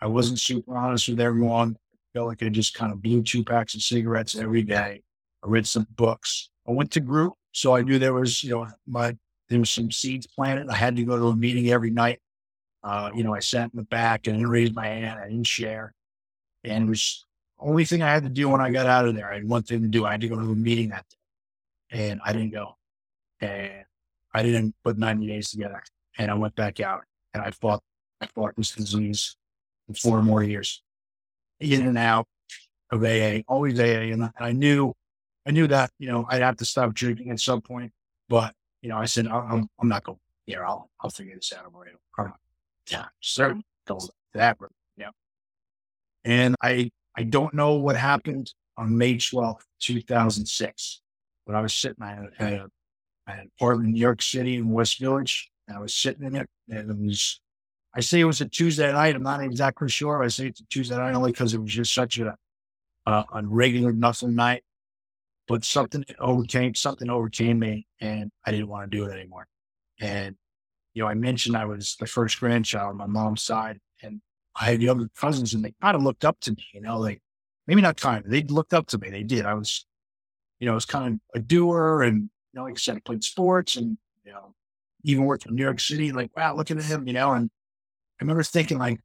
[0.00, 1.76] I wasn't super honest with everyone
[2.12, 5.02] felt like I just kind of blew two packs of cigarettes every day.
[5.42, 6.50] I read some books.
[6.68, 7.34] I went to group.
[7.52, 9.16] So I knew there was, you know, my,
[9.48, 10.68] there was some seeds planted.
[10.68, 12.20] I had to go to a meeting every night.
[12.82, 15.20] Uh, you know, I sat in the back and didn't raise my hand.
[15.20, 15.94] I didn't share.
[16.64, 17.26] And it was
[17.58, 19.30] only thing I had to do when I got out of there.
[19.30, 20.04] I had one thing to do.
[20.04, 21.06] I had to go to a meeting that
[21.90, 22.76] day and I didn't go.
[23.40, 23.84] And
[24.34, 25.82] I didn't put 90 days together
[26.18, 27.02] and I went back out
[27.34, 27.82] and I fought,
[28.20, 29.36] I fought this disease
[29.86, 30.82] for four more years
[31.62, 32.26] in and out
[32.90, 34.12] of AA, always AA.
[34.12, 34.92] And I knew,
[35.46, 37.92] I knew that, you know, I'd have to stop drinking at some point,
[38.28, 40.64] but, you know, I said, I'm, I'm not going here.
[40.64, 41.64] I'll, I'll figure this out.
[41.66, 41.72] I'm
[42.90, 44.58] Yeah, certain goes that,
[44.96, 45.10] yeah.
[46.24, 51.00] And I, I don't know what happened on May 12th, 2006,
[51.44, 52.68] when I was sitting at, at, a,
[53.26, 55.50] at an apartment in New York City in West Village.
[55.68, 57.40] And I was sitting in it and it was
[57.94, 59.14] I say it was a Tuesday night.
[59.14, 60.22] I'm not exactly sure.
[60.22, 62.36] I say it's a Tuesday night only because it was just such a,
[63.06, 64.64] uh, a regular nothing night.
[65.48, 69.46] But something overcame something overcame me, and I didn't want to do it anymore.
[70.00, 70.36] And
[70.94, 74.20] you know, I mentioned I was the first grandchild on my mom's side, and
[74.58, 76.64] I had younger cousins, and they kind of looked up to me.
[76.72, 77.20] You know, like
[77.66, 79.10] maybe not kind of, they looked up to me.
[79.10, 79.44] They did.
[79.44, 79.84] I was,
[80.60, 83.00] you know, I was kind of a doer, and you know, like I said, I
[83.00, 84.54] played sports, and you know,
[85.02, 86.12] even worked in New York City.
[86.12, 87.50] Like, wow, look at him, you know, and
[88.22, 89.00] remember thinking like,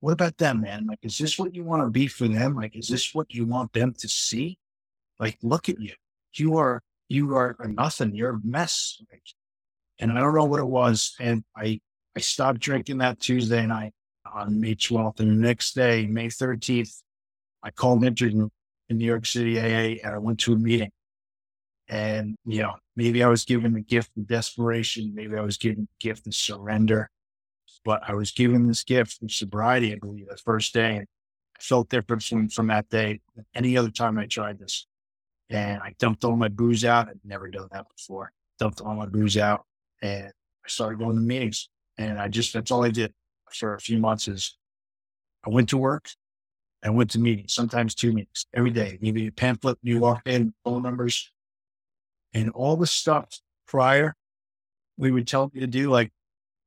[0.00, 0.86] what about them, man?
[0.86, 2.56] Like, is this what you want to be for them?
[2.56, 4.58] Like, is this what you want them to see?
[5.18, 5.92] Like, look at you.
[6.34, 8.14] You are, you are nothing.
[8.14, 9.00] You're a mess.
[9.98, 11.14] And I don't know what it was.
[11.18, 11.80] And I,
[12.16, 13.94] I stopped drinking that Tuesday night
[14.30, 15.20] on May 12th.
[15.20, 17.00] And the next day, May 13th,
[17.62, 18.50] I called Intergroup
[18.88, 20.90] in New York City AA and I went to a meeting.
[21.88, 25.12] And, you know, maybe I was given the gift of desperation.
[25.14, 27.10] Maybe I was given the gift of surrender.
[27.86, 30.96] But I was given this gift of sobriety, I believe, the first day.
[30.96, 31.06] And
[31.56, 33.20] I felt different from, from that day
[33.54, 34.88] any other time I tried this.
[35.50, 37.08] And I dumped all my booze out.
[37.08, 38.32] I'd never done that before.
[38.58, 39.64] Dumped all my booze out
[40.02, 41.68] and I started going to meetings.
[41.96, 43.14] And I just, that's all I did
[43.52, 44.58] for a few months is
[45.46, 46.10] I went to work
[46.82, 48.98] and went to meetings, sometimes two meetings every day.
[49.00, 51.30] Maybe a pamphlet, you walk in, phone numbers,
[52.34, 54.16] and all the stuff prior
[54.98, 56.10] we would tell me to do, like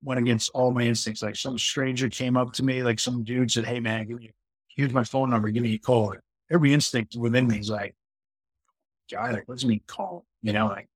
[0.04, 1.22] went against all my instincts.
[1.22, 4.32] Like some stranger came up to me, like some dude said, Hey man, give me,
[4.76, 5.50] here's my phone number.
[5.50, 6.16] Give me a call.
[6.52, 7.96] Every instinct within me is like,
[9.12, 9.32] guy.
[9.32, 10.26] Like, what's me call?
[10.42, 10.88] You know, like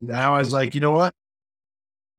[0.00, 1.14] now I was like, you know what?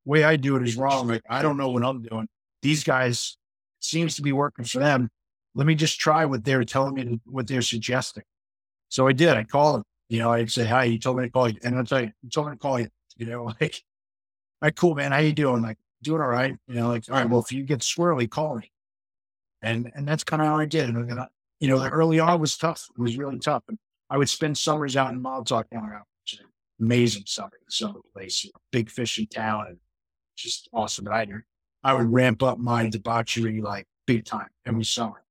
[0.06, 1.08] way I do it is wrong.
[1.08, 2.28] Like, I don't know what I'm doing.
[2.62, 3.38] These guys
[3.80, 5.10] seems to be working for them.
[5.54, 8.24] Let me just try what they're telling me, to, what they're suggesting.
[8.90, 9.30] So I did.
[9.30, 9.84] I called him.
[10.10, 11.58] You know, I'd say, hi, you told me to call you.
[11.64, 12.88] And I'd say, you told me to call you.
[13.18, 13.84] You know, like,
[14.62, 15.12] all right, cool, man.
[15.12, 15.62] How you doing?
[15.62, 16.56] Like, doing all right.
[16.68, 18.72] You know, like, all right, well, if you get swirly, call me.
[19.62, 20.90] And and that's kind of how I did.
[20.90, 21.28] And,
[21.60, 22.88] you know, the early on was tough.
[22.98, 23.64] It was really tough.
[23.68, 23.78] And
[24.10, 26.48] I would spend summers out in Montauk, which is an
[26.80, 29.66] amazing summer, summer place, big fish in town.
[29.70, 29.78] And
[30.36, 31.06] just awesome.
[31.06, 31.28] But I,
[31.84, 35.24] I would ramp up my debauchery like big time every summer.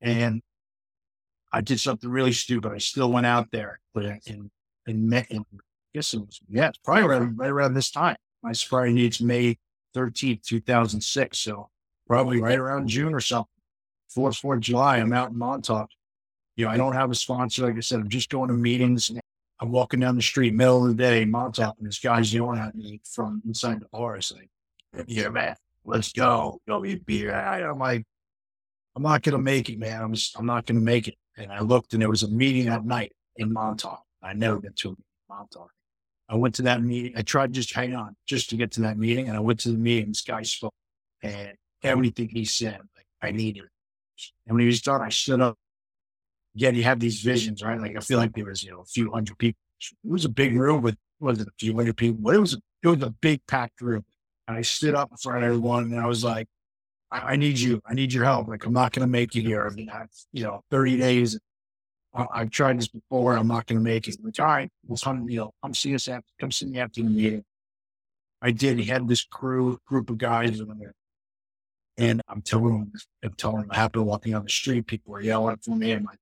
[0.00, 0.42] And
[1.52, 2.72] I did something really stupid.
[2.72, 4.50] I still went out there, but in,
[4.86, 5.38] in, May, I
[5.94, 8.16] guess it was, yeah, probably right, right around this time.
[8.42, 9.58] My sobriety needs May
[9.98, 11.38] 13th, 2006.
[11.38, 11.68] So
[12.06, 13.48] probably right around June or something.
[14.16, 15.90] 4th, 4th July, I'm out in Montauk.
[16.56, 17.66] You know, I don't have a sponsor.
[17.66, 19.10] Like I said, I'm just going to meetings.
[19.60, 22.74] I'm walking down the street, middle of the day, Montauk, and this guy's yelling at
[22.74, 24.16] me from inside the bar.
[24.16, 24.48] It's like,
[25.06, 26.60] yeah, man, let's go.
[26.66, 27.34] Go eat beer.
[27.34, 28.04] I'm like,
[28.96, 30.02] I'm not going to make it, man.
[30.02, 31.16] I'm just, I'm not going to make it.
[31.36, 34.02] And I looked and there was a meeting that night in Montauk.
[34.22, 35.70] I never been to a meeting in Montauk.
[36.28, 37.12] I went to that meeting.
[37.16, 39.28] I tried just hang on just to get to that meeting.
[39.28, 40.08] And I went to the meeting.
[40.08, 40.74] This guy spoke
[41.22, 43.64] and everything he said, like I needed.
[44.46, 45.56] And when he was done, I stood up.
[46.54, 47.80] Again, you have these visions, right?
[47.80, 49.58] Like I feel like there was, you know, a few hundred people.
[50.04, 52.54] It was a big room with was it a few hundred people, but it was
[52.82, 54.04] it was a big packed room.
[54.46, 56.48] And I stood up in front of everyone and I was like,
[57.10, 57.80] I, I need you.
[57.86, 58.48] I need your help.
[58.48, 59.66] Like, I'm not going to make it here.
[59.66, 59.90] I've been,
[60.32, 61.38] you know, 30 days.
[62.14, 63.36] I, have tried this before.
[63.36, 64.16] I'm not going to make it.
[64.22, 67.02] Like, all right, well, come, you know, come see us after, come see me after
[67.02, 67.44] the meeting.
[68.40, 68.78] I did.
[68.78, 70.94] He had this crew, group of guys in there.
[71.96, 72.92] And I'm telling him,
[73.24, 74.86] I'm telling him I happened walking on the street.
[74.86, 76.12] People were yelling for me and my,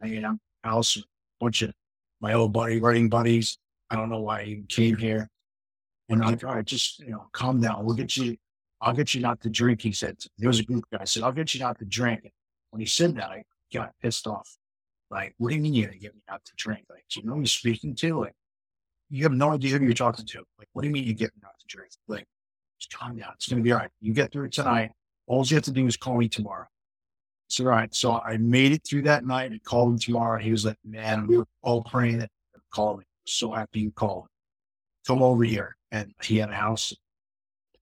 [0.00, 1.02] hanging out house, a
[1.40, 1.72] bunch of
[2.20, 3.58] my old buddy, writing buddies.
[3.90, 5.28] I don't know why he came here.
[6.08, 7.84] And I'm like, all right, just, you know, calm down.
[7.84, 8.36] We'll get you,
[8.80, 9.82] I'll get you not to drink.
[9.82, 12.30] He said, there was a group of guys said, I'll get you not to drink.
[12.70, 14.56] When he said that, I got pissed off.
[15.10, 16.84] Like, what do you mean you're to get me not to drink?
[16.90, 18.20] Like, do you know who you're speaking to?
[18.20, 18.34] Like,
[19.08, 20.38] you have no idea who you're talking to.
[20.58, 21.92] Like, what do you mean you get me not to drink?
[22.08, 22.26] Like,
[22.80, 23.32] just calm down.
[23.34, 23.90] It's going to be all right.
[24.00, 24.90] You get through it tonight.
[25.26, 26.66] All you have to do is call me tomorrow.
[27.48, 27.94] It's all right.
[27.94, 30.40] So I made it through that night and called him tomorrow.
[30.40, 32.30] He was like, man, we were all praying that
[32.72, 33.04] call me.
[33.26, 34.26] So happy you called.
[35.06, 36.92] Come over here and he had a house.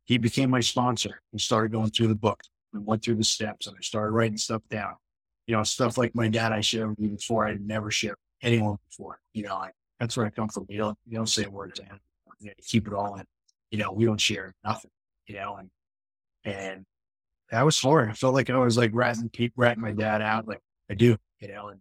[0.05, 1.21] He became my sponsor.
[1.33, 2.43] We started going through the book.
[2.73, 4.95] We went through the steps and I started writing stuff down.
[5.47, 7.47] You know, stuff like my dad I shared with you before.
[7.47, 9.21] I'd never shared anyone before.
[9.33, 10.67] You know, I, that's where I come from.
[10.69, 12.01] You don't you don't say a word to him.
[12.41, 13.25] You, know, you keep it all in.
[13.71, 14.91] You know, we don't share nothing.
[15.27, 15.71] You know, and
[16.45, 16.85] and
[17.51, 18.11] that was hard.
[18.11, 20.49] I felt like I was like ratting ratting my dad out.
[20.49, 21.81] Like I do, you know, and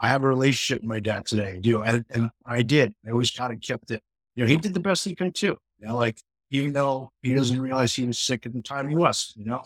[0.00, 1.54] I have a relationship with my dad today.
[1.54, 1.82] I do.
[1.82, 2.94] And I did.
[3.06, 4.02] I always kind of kept it
[4.34, 5.56] you know, he did the best he could too.
[5.78, 6.18] You know, like
[6.50, 9.62] even though he doesn't realize he was sick at the time he was, you know.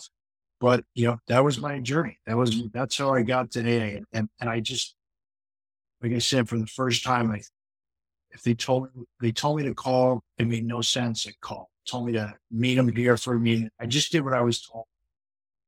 [0.67, 2.19] But you know, that was my journey.
[2.27, 2.67] That was mm-hmm.
[2.75, 4.03] that's how I got today.
[4.13, 4.97] And and I just
[6.03, 7.41] like I said, for the first time, I
[8.33, 11.25] if they told me they told me to call, it made no sense.
[11.25, 11.69] I called.
[11.89, 13.71] Told me to meet him here for a meeting.
[13.79, 14.87] I just did what I was told.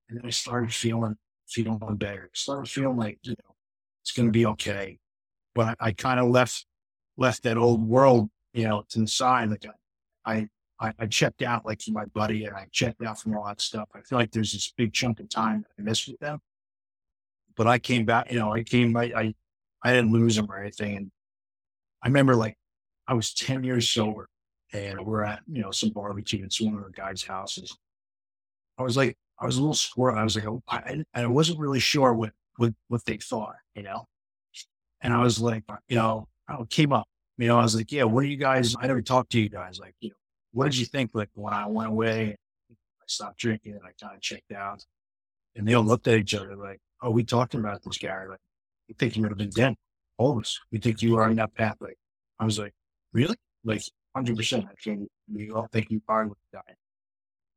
[0.09, 1.15] And then I started feeling
[1.47, 2.25] feeling better.
[2.25, 3.55] I started feeling like, you know,
[4.03, 4.99] it's gonna be okay.
[5.55, 6.67] But I, I kind of left
[7.17, 9.49] left that old world you know, to the side.
[9.51, 9.65] Like
[10.25, 10.49] I, I,
[10.81, 13.89] I checked out like from my buddy and I checked out from all that stuff.
[13.95, 16.41] I feel like there's this big chunk of time I missed with them.
[17.57, 19.35] But I came back, you know, I came, I, I,
[19.83, 20.97] I didn't lose them or anything.
[20.97, 21.11] And
[22.03, 22.57] I remember like
[23.09, 24.29] I was 10 years sober
[24.73, 27.77] and we're at, you know, some barbecue in one of our guys' houses.
[28.79, 30.17] I was like, I was a little squirrel.
[30.17, 34.07] I was like, I, I wasn't really sure what, what, what they thought, you know?
[35.01, 38.03] And I was like, you know, I came up you know, I was like, yeah,
[38.03, 38.75] what are you guys?
[38.79, 39.79] I never talked to you guys.
[39.79, 40.17] Like, you know,
[40.53, 41.11] what did you think?
[41.15, 42.37] Like when I went away,
[42.71, 42.75] I
[43.07, 44.85] stopped drinking and I kind of checked out.
[45.57, 48.27] And they all looked at each other like, oh, we talked about this guy.
[48.27, 48.39] Like,
[48.89, 49.75] we think you would have been dead.
[50.17, 50.59] All of us.
[50.71, 51.77] We think you are on that path.
[51.81, 51.97] Like,
[52.39, 52.73] I was like,
[53.13, 53.37] really?
[53.65, 53.83] Like,
[54.17, 54.65] 100%.
[54.65, 56.77] I can't, we all think you probably would have died.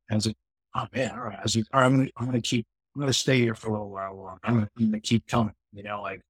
[0.08, 0.36] And I was like,
[0.74, 1.38] oh man, all right.
[1.38, 3.18] I was like, all right, I'm going to, I'm going to keep, I'm going to
[3.18, 4.40] stay here for a little while longer.
[4.42, 6.20] I'm going to keep coming, you know, like,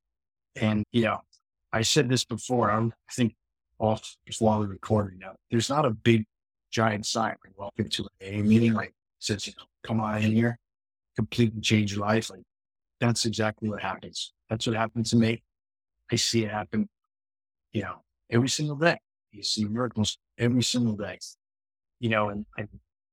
[0.57, 1.21] and, you know,
[1.73, 2.71] I said this before.
[2.71, 3.35] I'm, I think
[3.79, 5.35] off while we're recording now.
[5.51, 6.25] There's not a big
[6.73, 10.59] giant sign like welcome to a meeting like says, you know, come on in here,
[11.15, 12.31] completely change your life.
[12.31, 12.43] Like
[13.01, 14.33] that's exactly what happens.
[14.51, 15.43] That's what happened to me.
[16.11, 16.89] I see it happen,
[17.73, 18.99] you know, every single day.
[19.31, 21.19] You see miracles every single day.
[22.01, 22.69] You know, and, and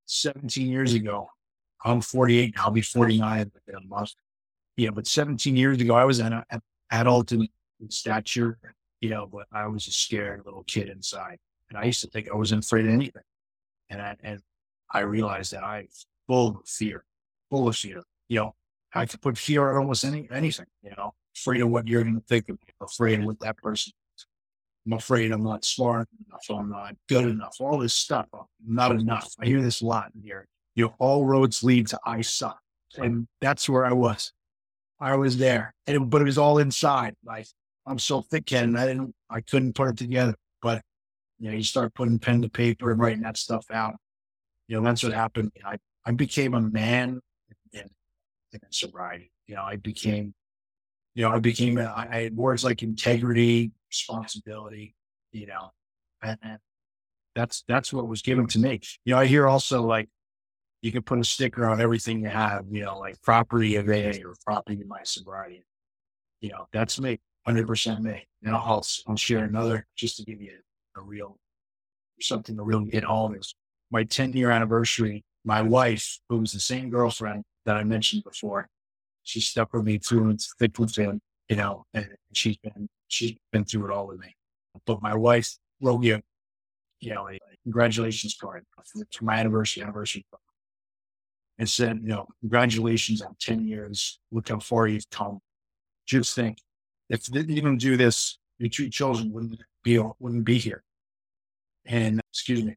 [0.06, 1.30] 17 years ago,
[1.86, 4.14] I'm 48, I'll be 49 in a month.
[4.76, 6.44] Yeah, but 17 years ago, I was an,
[6.92, 7.48] adult in
[7.90, 8.58] stature,
[9.00, 11.38] you know, but I was a scared little kid inside.
[11.70, 13.22] And I used to think I wasn't afraid of anything.
[13.90, 14.40] And I, and
[14.92, 15.88] I realized that I
[16.28, 17.04] full of fear,
[17.50, 18.04] full of fear.
[18.28, 18.56] You know,
[18.94, 22.16] I could put fear on almost any, anything, you know, afraid of what you're going
[22.16, 23.94] to think of me, afraid of what that person
[24.86, 26.46] I'm afraid I'm not smart enough.
[26.50, 27.58] I'm not good enough.
[27.60, 28.28] All this stuff.
[28.34, 29.34] I'm not enough.
[29.40, 30.48] I hear this a lot in here.
[30.76, 32.60] You know, all roads lead to I suck.
[32.98, 34.34] And that's where I was.
[35.00, 35.76] I was there.
[35.86, 37.16] And, but it was all inside.
[37.24, 37.46] Like
[37.86, 38.76] I'm so thick headed.
[38.76, 40.34] I didn't, I couldn't put it together.
[41.40, 43.96] You know, you start putting pen to paper and writing that stuff out.
[44.68, 45.52] You know, that's what happened.
[45.66, 47.22] I, I became a man
[47.74, 47.90] in,
[48.54, 49.32] in sobriety.
[49.48, 50.34] You know, I became,
[51.16, 54.96] you know, I became, I had words like integrity, responsibility,
[55.32, 55.72] you know,
[56.22, 56.60] and, and
[57.36, 58.82] that's that's what was given to me.
[59.06, 60.10] You know, I hear also like
[60.82, 64.22] you can put a sticker on everything you have, you know, like property of AA
[64.26, 65.66] or property of my sobriety.
[66.42, 68.28] You know, that's me, hundred percent me.
[68.44, 70.58] And I'll I'll share another just to give you
[70.98, 71.38] a, real
[72.22, 73.54] something to really hit home this.
[73.92, 75.24] my 10 year anniversary.
[75.46, 78.68] My wife, who was the same girlfriend that I mentioned before,
[79.24, 83.34] she stuck with me through and thick with him, you know, and she's been she's
[83.52, 84.36] been through it all with me.
[84.86, 86.22] But my wife wrote a,
[87.00, 90.42] you know, a congratulations card for my anniversary, anniversary card.
[91.58, 94.20] And said, you know, congratulations on 10 years.
[94.32, 95.40] Look how far you've come.
[96.06, 96.58] Just think,
[97.10, 100.84] if you didn't do this, your two children wouldn't be, wouldn't be here.
[101.86, 102.76] And excuse me,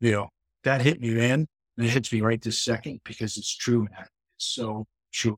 [0.00, 0.28] you know,
[0.64, 1.46] that hit me, man.
[1.76, 4.06] And it hits me right this second because it's true, man.
[4.36, 5.36] It's so true.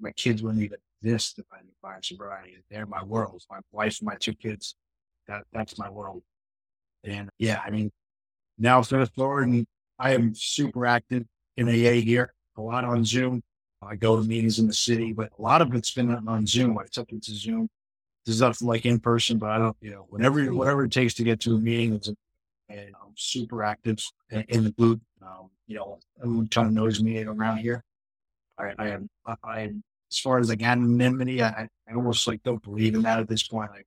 [0.00, 2.58] My kids wouldn't even this defining by sobriety.
[2.70, 3.42] They're my world.
[3.50, 4.74] My wife, my two kids.
[5.28, 6.22] That that's my world.
[7.04, 7.90] And yeah, I mean,
[8.58, 9.66] now fast forward, and
[9.98, 11.24] I am super active
[11.56, 12.32] in AA here.
[12.56, 13.42] A lot on Zoom.
[13.82, 16.78] I go to meetings in the city, but a lot of it's been on Zoom.
[16.78, 17.68] I took it to Zoom.
[18.26, 21.24] There's nothing like in person, but I don't, you know, whatever whatever it takes to
[21.24, 22.08] get to a meeting, it's
[22.68, 23.98] and I'm super active
[24.30, 24.98] in the booth.
[25.22, 27.82] Um, you know, everyone kind of knows me around here.
[28.58, 29.08] I, I am
[29.44, 33.18] I am as far as like anonymity, I, I almost like don't believe in that
[33.18, 33.70] at this point.
[33.70, 33.86] Like,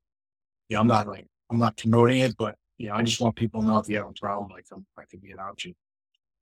[0.68, 3.36] you know, I'm not like, I'm not promoting it, but you know, I just want
[3.36, 5.76] people to know if you have a problem, like I'm, I could be an option.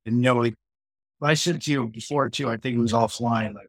[0.06, 0.54] And you know, like
[1.22, 3.68] I said to you before too, I think it was offline, like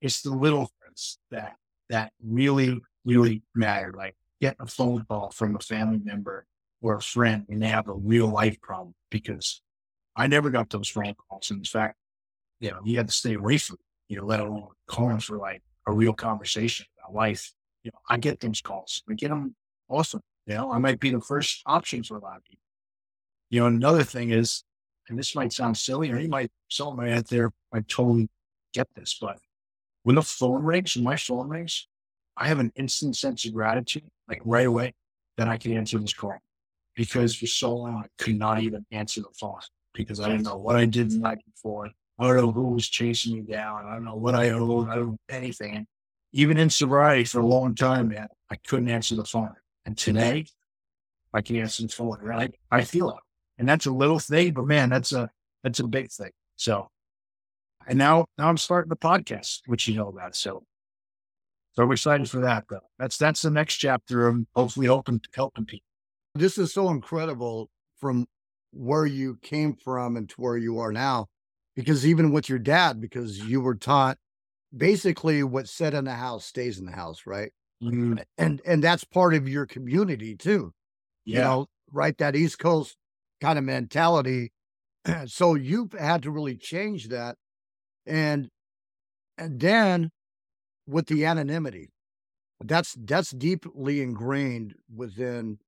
[0.00, 1.56] it's the little things that,
[1.90, 3.92] that really, really matter.
[3.96, 6.46] Like getting a phone call from a family member
[6.80, 9.62] or a friend when they have a real life problem because
[10.16, 11.50] I never got those phone calls.
[11.50, 11.96] And in fact,
[12.60, 13.76] you know, you had to stay away from
[14.08, 17.52] you know, let alone calling for like a real conversation about life.
[17.82, 19.02] You know, I get those calls.
[19.08, 19.54] I get them
[19.88, 20.22] awesome.
[20.46, 22.64] You know, I might be the first option for a lot of people.
[23.50, 24.64] You know, another thing is,
[25.08, 28.28] and this might sound silly, or you might, someone out there might totally
[28.74, 29.38] get this, but
[30.02, 31.86] when the phone rings, when my phone rings,
[32.38, 34.94] I have an instant sense of gratitude, like right away,
[35.36, 36.36] that I can answer this call.
[36.94, 39.60] Because for so long, I could not even answer the phone
[39.94, 41.90] because I didn't know what I did the night before.
[42.18, 43.86] I don't know who was chasing me down.
[43.86, 44.88] I don't know what I owed.
[44.88, 45.86] I don't know anything.
[46.32, 49.54] even in sobriety for a long time, man, I couldn't answer the phone.
[49.84, 50.46] And today,
[51.32, 52.18] I can answer the phone.
[52.20, 52.54] Right?
[52.70, 53.16] I feel it.
[53.58, 55.30] And that's a little thing, but man, that's a
[55.62, 56.30] that's a big thing.
[56.56, 56.88] So
[57.86, 60.36] and now now I'm starting the podcast, which you know about.
[60.36, 60.64] So
[61.78, 62.80] so I'm excited for that though.
[62.98, 65.86] That's that's the next chapter of hopefully helping helping people.
[66.34, 68.26] This is so incredible from
[68.72, 71.26] where you came from and to where you are now
[71.76, 74.18] because even with your dad, because you were taught
[74.76, 77.52] basically what's said in the house stays in the house, right?
[77.80, 78.14] Mm-hmm.
[78.36, 80.72] And and that's part of your community too.
[81.24, 81.36] Yeah.
[81.36, 82.18] You know, right?
[82.18, 82.96] That East Coast
[83.40, 84.50] kind of mentality.
[85.26, 87.36] so you've had to really change that.
[88.04, 88.48] And
[89.38, 90.10] and then
[90.88, 91.90] with the anonymity,
[92.64, 95.58] that's that's deeply ingrained within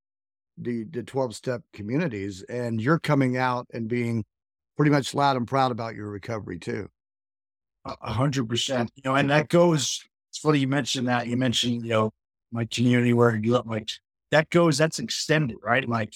[0.57, 2.43] the the 12 step communities.
[2.49, 4.25] And you're coming out and being
[4.77, 6.89] pretty much loud and proud about your recovery too.
[7.85, 8.91] A hundred percent.
[8.95, 10.05] You know, and that goes.
[10.31, 11.27] It's funny you mentioned that.
[11.27, 12.13] You mentioned you know
[12.53, 13.91] my community where you up like
[14.31, 14.79] that goes.
[14.79, 15.89] That's extended, right?
[15.89, 16.15] Like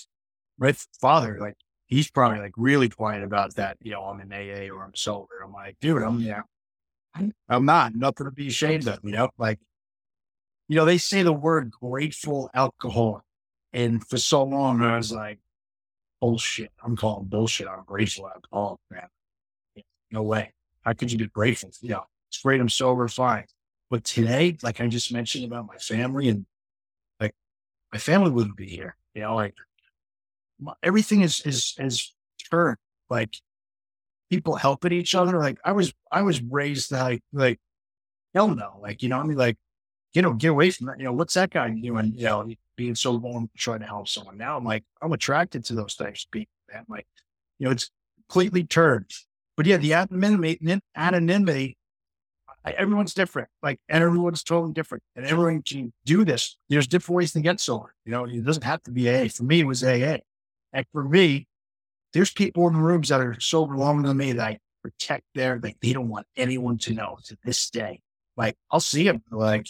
[0.59, 1.57] my father, like
[1.87, 3.77] he's probably like really quiet about that.
[3.81, 5.41] You know, I'm in AA or I'm sober.
[5.43, 6.43] I'm like, dude, I'm yeah,
[7.49, 8.99] I'm not nothing to be ashamed of.
[9.03, 9.61] You know, like
[10.69, 13.23] you know they say the word grateful alcohol,
[13.73, 15.39] and for so long I was like,
[16.21, 16.73] bullshit.
[16.83, 19.09] I'm calling bullshit on grateful alcohol, man.
[20.11, 20.53] No way.
[20.83, 21.71] How could you be grateful?
[21.81, 22.61] You know, it's great.
[22.61, 23.45] I'm sober, fine.
[23.91, 26.47] But today, like I just mentioned about my family and
[27.21, 27.35] like
[27.93, 28.97] my family wouldn't be here.
[29.15, 29.55] You know, like
[30.59, 32.15] my, everything is, is, is
[32.51, 32.79] turned
[33.11, 33.37] like
[34.37, 35.39] people helping each other.
[35.39, 37.59] Like I was, I was raised like, like,
[38.35, 38.79] hell no.
[38.81, 39.57] Like, you know, I mean, like,
[40.13, 40.99] you know, get away from that.
[40.99, 42.13] You know, what's that guy doing?
[42.17, 44.37] You know, being so vulnerable, trying to help someone.
[44.39, 46.53] Now I'm like, I'm attracted to those types of people.
[46.73, 46.85] Man.
[46.89, 47.07] Like,
[47.59, 47.91] you know, it's
[48.29, 49.11] completely turned.
[49.57, 51.77] But yeah, the anonymity, anonymity
[52.73, 53.49] everyone's different.
[53.63, 56.57] Like, and everyone's totally different, and everyone can do this.
[56.69, 57.95] There's different ways to get sober.
[58.05, 59.29] You know, it doesn't have to be AA.
[59.29, 60.19] For me, it was AA.
[60.73, 61.47] And for me,
[62.15, 65.77] there's people in rooms that are sober longer than me that I protect their, like,
[65.83, 68.01] they don't want anyone to know to this day.
[68.37, 69.67] Like, I'll see them, like,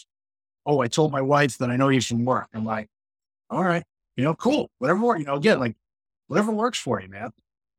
[0.66, 2.48] oh, I told my wife that I know you from work.
[2.54, 2.88] I'm like,
[3.50, 3.84] all right,
[4.16, 5.76] you know, cool, whatever, you know, again, like,
[6.28, 7.30] whatever works for you, man.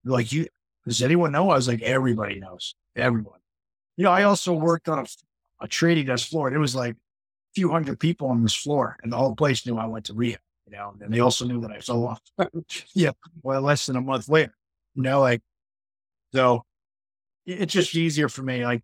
[0.03, 0.47] Like, you,
[0.85, 1.49] does anyone know?
[1.49, 3.39] I was like, everybody knows, everyone.
[3.97, 5.05] You know, I also worked on a,
[5.61, 6.47] a trading desk floor.
[6.47, 6.97] And it was like a
[7.55, 10.39] few hundred people on this floor, and the whole place knew I went to rehab.
[10.67, 12.21] You know, and they also knew that I fell off.
[12.93, 13.11] yeah,
[13.43, 14.55] well, less than a month later.
[14.95, 15.41] You know, like
[16.33, 16.63] so.
[17.45, 18.65] It's just easier for me.
[18.65, 18.81] Like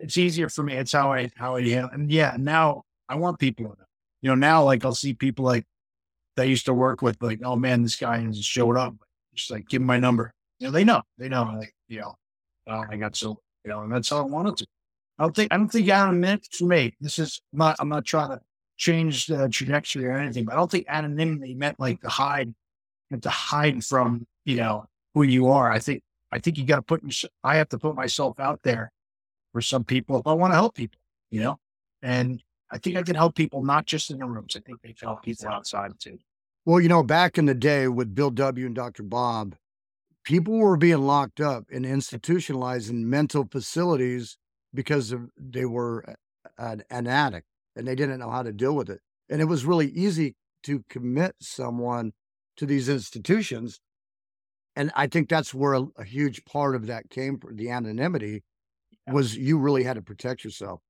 [0.00, 0.74] it's easier for me.
[0.74, 1.90] It's how I how I handle.
[1.92, 3.76] And yeah, now I want people.
[4.22, 5.64] You know, now like I'll see people like
[6.36, 7.22] that I used to work with.
[7.22, 8.94] Like, oh man, this guy has showed up.
[9.34, 10.32] Just like give him my number.
[10.58, 11.02] You know, they know.
[11.18, 11.54] They know.
[11.56, 12.16] Like, you know,
[12.66, 14.66] oh, I got so you know, and that's how I wanted to.
[15.18, 16.94] I don't think I don't think anonymity for me.
[17.00, 17.76] This is not.
[17.78, 18.40] I'm not trying to
[18.80, 22.54] change the trajectory or anything, but I don't think anonymity meant like to hide,
[23.10, 25.70] and to hide from you know who you are.
[25.70, 26.02] I think
[26.32, 27.02] I think you got to put.
[27.44, 28.90] I have to put myself out there
[29.52, 30.98] for some people if I want to help people.
[31.30, 31.58] You know,
[32.02, 34.56] and I think I can help people not just in the rooms.
[34.56, 36.18] I think they can help people outside too.
[36.64, 38.66] Well, you know, back in the day with Bill W.
[38.66, 39.02] and Dr.
[39.02, 39.56] Bob,
[40.24, 44.36] people were being locked up and institutionalized in mental facilities
[44.74, 46.04] because of, they were
[46.58, 47.46] an, an addict
[47.80, 49.00] and they didn't know how to deal with it.
[49.30, 52.12] And it was really easy to commit someone
[52.58, 53.80] to these institutions.
[54.76, 58.42] And I think that's where a, a huge part of that came from the anonymity
[59.08, 60.80] was you really had to protect yourself.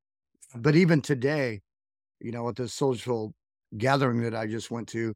[0.54, 1.60] But even today,
[2.18, 3.32] you know, at the social
[3.78, 5.14] gathering that I just went to,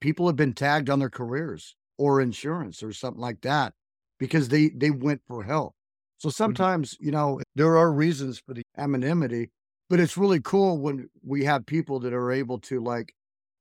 [0.00, 3.74] people have been tagged on their careers or insurance or something like that
[4.18, 5.74] because they they went for help.
[6.16, 6.34] So mm-hmm.
[6.34, 9.50] sometimes, you know, there are reasons for the anonymity,
[9.90, 13.12] but it's really cool when we have people that are able to like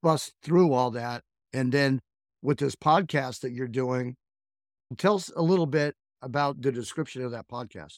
[0.03, 1.23] bust through all that.
[1.51, 1.99] And then
[2.43, 4.15] with this podcast that you're doing,
[4.97, 7.97] tell us a little bit about the description of that podcast.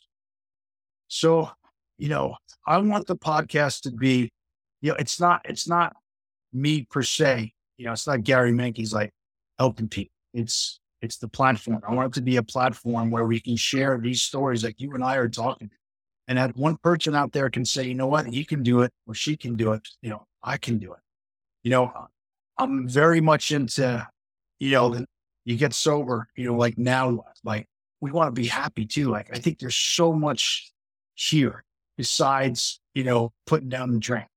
[1.09, 1.49] So,
[1.97, 4.29] you know, I want the podcast to be,
[4.82, 5.93] you know, it's not, it's not
[6.53, 7.51] me per se.
[7.77, 9.11] You know, it's not Gary Menkes like
[9.59, 10.13] helping people.
[10.34, 11.82] It's it's the platform.
[11.88, 14.93] I want it to be a platform where we can share these stories like you
[14.93, 15.69] and I are talking.
[16.28, 18.91] And that one person out there can say, you know what, he can do it
[19.07, 19.88] or she can do it.
[20.01, 20.99] You know, I can do it.
[21.63, 21.91] You know,
[22.57, 24.07] I'm very much into,
[24.59, 25.05] you know,
[25.45, 27.67] you get sober, you know, like now, like
[27.99, 29.09] we want to be happy too.
[29.09, 30.72] Like I think there's so much
[31.15, 31.63] here
[31.97, 34.28] besides, you know, putting down the drink.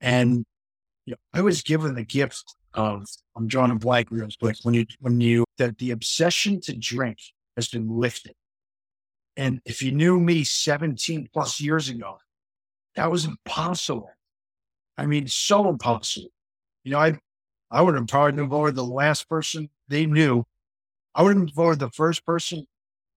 [0.00, 0.44] And
[1.04, 3.06] you know, I was given the gift of
[3.36, 4.56] I'm drawing a blank real quick.
[4.62, 7.18] When you when you that the obsession to drink
[7.56, 8.34] has been lifted.
[9.36, 12.18] And if you knew me 17 plus years ago,
[12.94, 14.10] that was impossible.
[14.96, 16.30] I mean, so impossible.
[16.84, 17.18] You know, I
[17.70, 20.44] I would have probably voted the last person they knew.
[21.14, 22.66] I would have voted the first person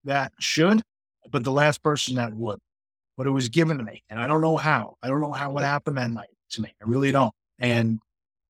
[0.04, 0.82] that should,
[1.30, 2.58] but the last person that would.
[3.16, 4.02] But it was given to me.
[4.10, 4.96] And I don't know how.
[5.02, 6.74] I don't know how it happened that night to me.
[6.82, 7.34] I really don't.
[7.58, 8.00] And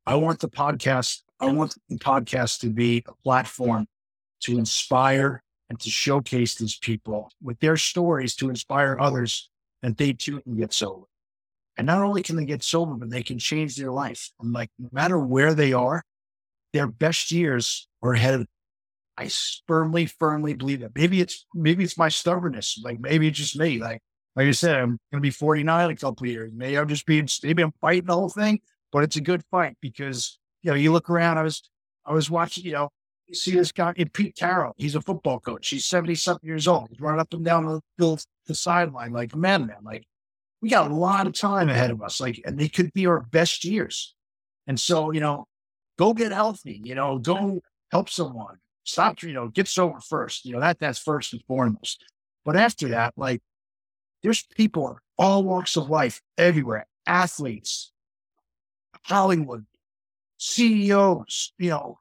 [0.07, 3.87] I want the podcast, I want the podcast to be a platform
[4.41, 9.49] to inspire and to showcase these people with their stories to inspire others
[9.83, 11.07] that they too can get sober.
[11.79, 14.31] And not only can they get sober, but they can change their life.
[14.41, 16.03] And like, no matter where they are,
[16.75, 18.49] their best years are ahead of them.
[19.17, 19.31] I
[19.67, 20.95] firmly, firmly believe that.
[20.95, 22.81] Maybe it's maybe it's my stubbornness.
[22.83, 23.79] Like maybe it's just me.
[23.79, 24.01] Like
[24.37, 26.53] like I said, I'm gonna be 49 in a couple years.
[26.55, 28.61] Maybe I'm just being maybe I'm fighting the whole thing
[28.93, 31.39] but it's a good fight because you know you look around.
[31.39, 31.69] I was
[32.05, 32.65] I was watching.
[32.65, 32.91] You know,
[33.31, 34.75] you see this guy in Pete Carroll.
[34.77, 35.69] He's a football coach.
[35.69, 36.89] He's seventy something years old.
[36.91, 39.79] He's running up and down the the, the sideline like man, man.
[39.83, 40.05] Like
[40.61, 42.21] we got a lot of time ahead of us.
[42.21, 44.15] Like and they could be our best years.
[44.67, 45.47] And so you know,
[45.99, 46.81] go get healthy.
[46.85, 47.61] You know, go
[47.93, 48.57] help someone.
[48.85, 49.23] Stop.
[49.23, 50.45] You know, get sober first.
[50.45, 52.05] You know that that's first and foremost.
[52.45, 53.41] But after that, like
[54.23, 57.93] there's people all walks of life everywhere athletes,
[59.05, 59.67] Hollywood,
[60.39, 61.99] CEOs, you know,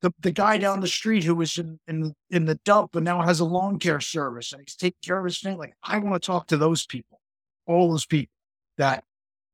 [0.00, 3.22] the, the guy down the street who was in, in, in the dump and now
[3.22, 5.58] has a lawn care service and he's taking care of his family.
[5.58, 7.20] Like, I want to talk to those people,
[7.66, 8.32] all those people
[8.76, 9.04] that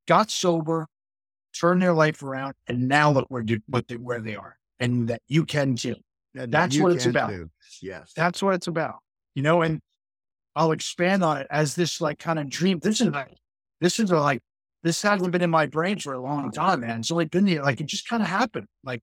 [0.06, 0.86] got sober,
[1.58, 5.22] turned their life around, and now look where, what they, where they are and that
[5.28, 5.94] you can too.
[6.34, 7.30] And that's what it's about.
[7.30, 7.48] Too.
[7.80, 8.12] Yes.
[8.16, 8.96] That's what it's about.
[9.34, 9.80] You know, and
[10.56, 12.80] I'll expand on it as this like kind of dream.
[12.82, 13.36] This is like,
[13.80, 14.42] this is a, like
[14.82, 17.00] this hasn't been in my brain for a long time, man.
[17.00, 18.66] It's only been here, like it just kind of happened.
[18.82, 19.00] Like,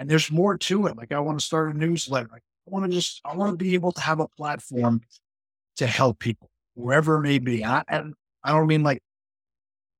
[0.00, 0.96] and there's more to it.
[0.96, 2.30] Like, I want to start a newsletter.
[2.32, 5.02] I want to just, I want to be able to have a platform
[5.76, 7.62] to help people wherever it may be.
[7.62, 9.02] I, and I don't mean like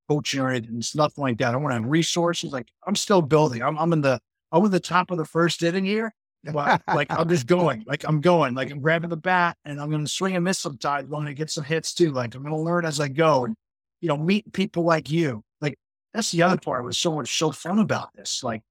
[0.08, 0.78] coaching or anything.
[0.78, 1.52] It's nothing like that.
[1.52, 2.50] I want to have resources.
[2.50, 3.62] Like, I'm still building.
[3.62, 4.18] I'm, I'm in the,
[4.50, 6.14] I'm in the top of the first inning here.
[6.42, 9.90] But like I'm just going, like I'm going, like I'm grabbing the bat and I'm
[9.90, 11.04] going to swing and miss sometimes.
[11.04, 12.12] I'm going to get some hits too.
[12.12, 13.44] Like I'm going to learn as I go.
[13.44, 13.54] And
[14.00, 15.44] you know, meet people like you.
[15.60, 15.78] Like
[16.14, 18.42] that's the other part was so much so fun about this.
[18.42, 18.62] Like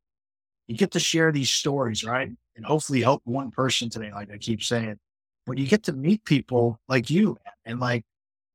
[0.69, 2.29] you get to share these stories, right?
[2.55, 4.97] And hopefully help one person today, like I keep saying.
[5.47, 8.03] But you get to meet people like you, and like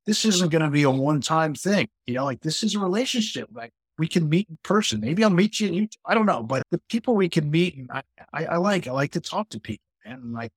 [0.05, 1.89] this isn't going to be a one-time thing.
[2.07, 3.49] You know, like this is a relationship.
[3.53, 5.01] Like we can meet in person.
[5.01, 5.89] Maybe I'll meet you.
[6.05, 8.01] I don't know, but the people we can meet, I,
[8.33, 8.87] I, I like.
[8.87, 10.51] I like to talk to people, and like,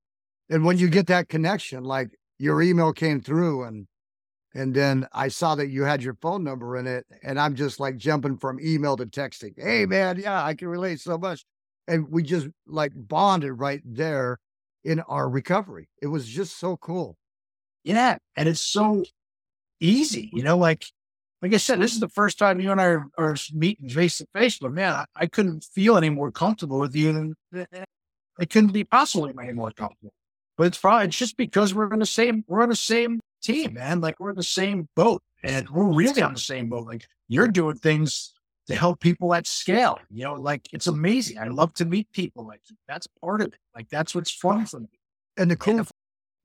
[0.48, 3.88] and when you get that connection, like your email came through, and
[4.58, 7.06] and then I saw that you had your phone number in it.
[7.22, 9.52] And I'm just like jumping from email to texting.
[9.56, 11.44] Hey, man, yeah, I can relate so much.
[11.86, 14.38] And we just like bonded right there
[14.82, 15.88] in our recovery.
[16.02, 17.16] It was just so cool.
[17.84, 18.18] Yeah.
[18.34, 19.04] And it's so
[19.78, 20.86] easy, you know, like,
[21.40, 24.18] like I said, this is the first time you and I are, are meeting face
[24.18, 27.66] to face, but man, I, I, couldn't feel any more comfortable with you than
[28.40, 30.12] it couldn't be possible any more comfortable.
[30.56, 33.74] But it's probably it's just because we're in the same we're on the same team,
[33.74, 34.00] man.
[34.00, 36.86] Like we're in the same boat and we're really on the same boat.
[36.86, 38.32] Like you're doing things
[38.68, 39.98] to help people at scale.
[40.10, 41.38] You know, like it's amazing.
[41.38, 42.46] I love to meet people.
[42.46, 43.54] Like that's part of it.
[43.74, 44.88] Like that's what's fun for me.
[45.36, 45.90] And the cool, and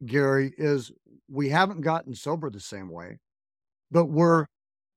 [0.05, 0.91] Gary, is
[1.29, 3.19] we haven't gotten sober the same way,
[3.91, 4.45] but we're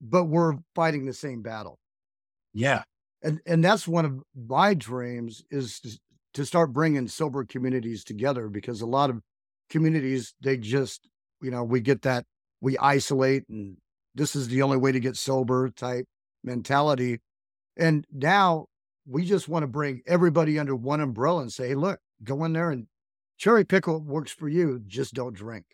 [0.00, 1.78] but we're fighting the same battle.
[2.52, 2.82] Yeah,
[3.22, 5.98] and and that's one of my dreams is to,
[6.34, 9.20] to start bringing sober communities together because a lot of
[9.70, 11.08] communities they just
[11.42, 12.24] you know, we get that
[12.60, 13.76] we isolate and
[14.14, 16.06] this is the only way to get sober type
[16.42, 17.20] mentality.
[17.76, 18.66] And now
[19.06, 22.52] we just want to bring everybody under one umbrella and say, hey, look, go in
[22.54, 22.86] there and
[23.36, 24.80] cherry pickle works for you.
[24.86, 25.64] Just don't drink.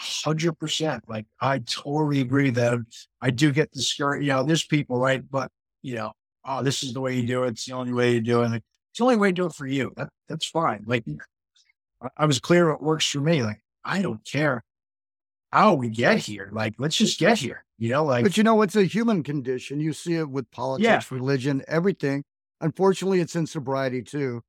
[0.00, 1.04] Hundred percent.
[1.08, 2.78] Like I totally agree that
[3.20, 4.24] I do get discouraged.
[4.24, 5.22] You know, there's people, right?
[5.28, 5.50] But
[5.82, 6.12] you know,
[6.44, 7.48] oh, this is the way you do it.
[7.50, 8.52] It's the only way you do it.
[8.52, 9.92] It's the only way to do it for you.
[9.96, 10.84] That, that's fine.
[10.86, 11.04] Like
[12.16, 13.42] I was clear what works for me.
[13.42, 14.62] Like I don't care
[15.52, 16.50] how we get here.
[16.52, 17.64] Like, let's just get here.
[17.78, 19.80] You know, like, but you know, it's a human condition.
[19.80, 21.02] You see it with politics, yeah.
[21.10, 22.24] religion, everything.
[22.60, 24.42] Unfortunately, it's in sobriety too.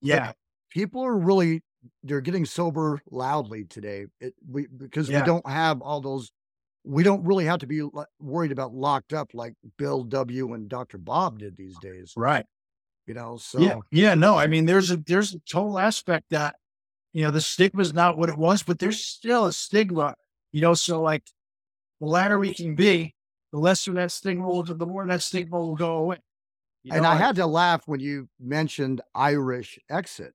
[0.00, 0.28] Yeah.
[0.28, 0.36] But
[0.70, 1.62] people are really,
[2.04, 5.20] they're getting sober loudly today it, we, because yeah.
[5.20, 6.30] we don't have all those,
[6.84, 7.82] we don't really have to be
[8.20, 10.54] worried about locked up like Bill W.
[10.54, 10.98] and Dr.
[10.98, 12.14] Bob did these days.
[12.16, 12.46] Right.
[13.06, 13.58] You know, so.
[13.58, 13.78] Yeah.
[13.90, 14.14] Yeah.
[14.14, 16.54] No, I mean, there's a, there's a total aspect that,
[17.12, 20.14] you know, the stigma is not what it was, but there's still a stigma
[20.52, 21.24] you know, so like
[22.00, 23.14] the louder we can be,
[23.52, 26.18] the lesser that stigma will, the more that stigma will go away.
[26.84, 30.32] You and know, I had to laugh when you mentioned Irish exit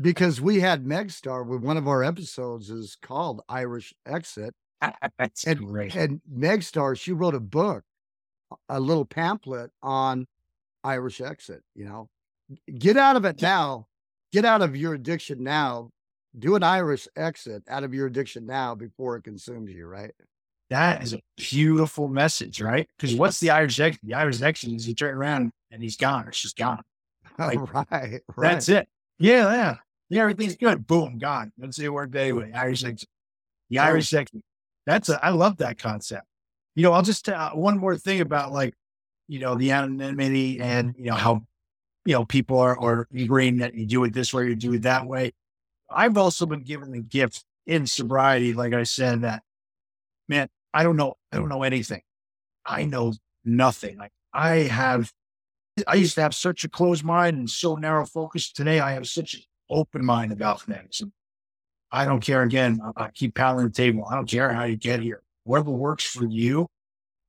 [0.00, 4.54] because we had Megstar with one of our episodes is called Irish Exit.
[5.18, 5.94] That's and, great.
[5.94, 7.84] And Megstar, she wrote a book,
[8.68, 10.26] a little pamphlet on
[10.84, 11.62] Irish Exit.
[11.74, 12.08] You know,
[12.78, 13.86] get out of it now.
[14.32, 15.90] Get out of your addiction now
[16.36, 20.12] do an Irish exit out of your addiction now before it consumes you, right?
[20.70, 22.88] That is a beautiful message, right?
[22.98, 24.00] Because what's the Irish exit?
[24.04, 26.28] The Irish exit is you turn around and he's gone.
[26.28, 26.82] It's just gone.
[27.38, 28.52] Like, right, right.
[28.52, 28.88] That's it.
[29.18, 29.76] Yeah, yeah.
[30.10, 30.86] Yeah, everything's good.
[30.86, 31.52] Boom, gone.
[31.58, 32.52] Let's see work anyway.
[32.52, 33.08] Irish exit.
[33.70, 34.42] The Irish exit.
[34.86, 36.26] That's a, I love that concept.
[36.74, 38.74] You know, I'll just tell uh, one more thing about like,
[39.26, 41.42] you know, the anonymity and, you know, how,
[42.04, 44.82] you know, people are, are agreeing that you do it this way, you do it
[44.82, 45.32] that way.
[45.90, 49.42] I've also been given the gift in sobriety, like I said, that
[50.28, 52.02] man, I don't know, I don't know anything.
[52.64, 53.14] I know
[53.44, 53.98] nothing.
[53.98, 55.12] Like I have,
[55.86, 58.52] I used to have such a closed mind and so narrow focus.
[58.52, 61.02] Today, I have such an open mind about things.
[61.90, 62.42] I don't care.
[62.42, 64.04] Again, I keep pounding the table.
[64.10, 65.22] I don't care how you get here.
[65.44, 66.68] Whatever works for you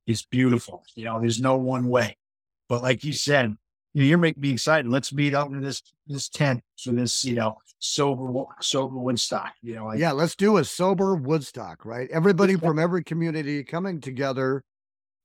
[0.06, 0.84] is beautiful.
[0.94, 2.16] You know, there's no one way.
[2.68, 3.56] But like you said,
[3.92, 4.90] you know, you're making me excited.
[4.90, 9.52] Let's meet up in this this tent for this, you know, sober sober Woodstock.
[9.62, 12.08] You know, like, yeah, let's do a sober Woodstock, right?
[12.10, 14.62] Everybody from every community coming together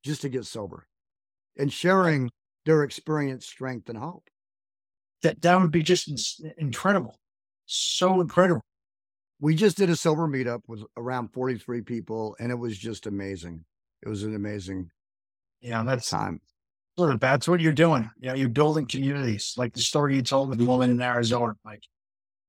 [0.04, 0.88] just to get sober
[1.58, 2.32] and sharing
[2.66, 4.28] their experience, strength, and hope.
[5.22, 7.20] That that would be just incredible,
[7.66, 8.62] so incredible.
[9.40, 13.66] We just did a sober meetup with around 43 people, and it was just amazing.
[14.04, 14.90] It was an amazing,
[15.62, 16.42] yeah, that's time.
[16.98, 18.10] That's what you're doing.
[18.20, 21.56] You know, you're building communities, like the story you told with the woman in Arizona.
[21.66, 21.84] Like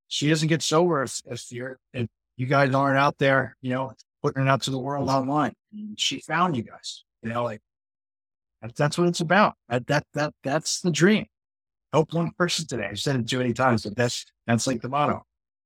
[0.08, 3.92] she doesn't get sober if, if you're if you guys aren't out there, you know,
[4.22, 5.52] putting it out to the world online.
[5.96, 7.60] She found you guys, you know, like
[8.76, 9.54] that's what it's about.
[9.68, 11.26] That, that, that, that's the dream.
[11.92, 12.88] Help one person today.
[12.90, 15.24] I've said it too many times, but that's, that's like the motto.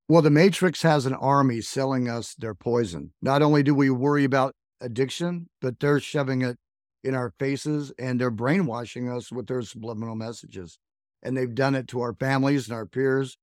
[0.08, 3.12] Well, the Matrix has an army selling us their poison.
[3.22, 6.58] Not only do we worry about addiction, but they're shoving it
[7.02, 10.78] in our faces and they're brainwashing us with their subliminal messages.
[11.22, 13.36] And they've done it to our families and our peers.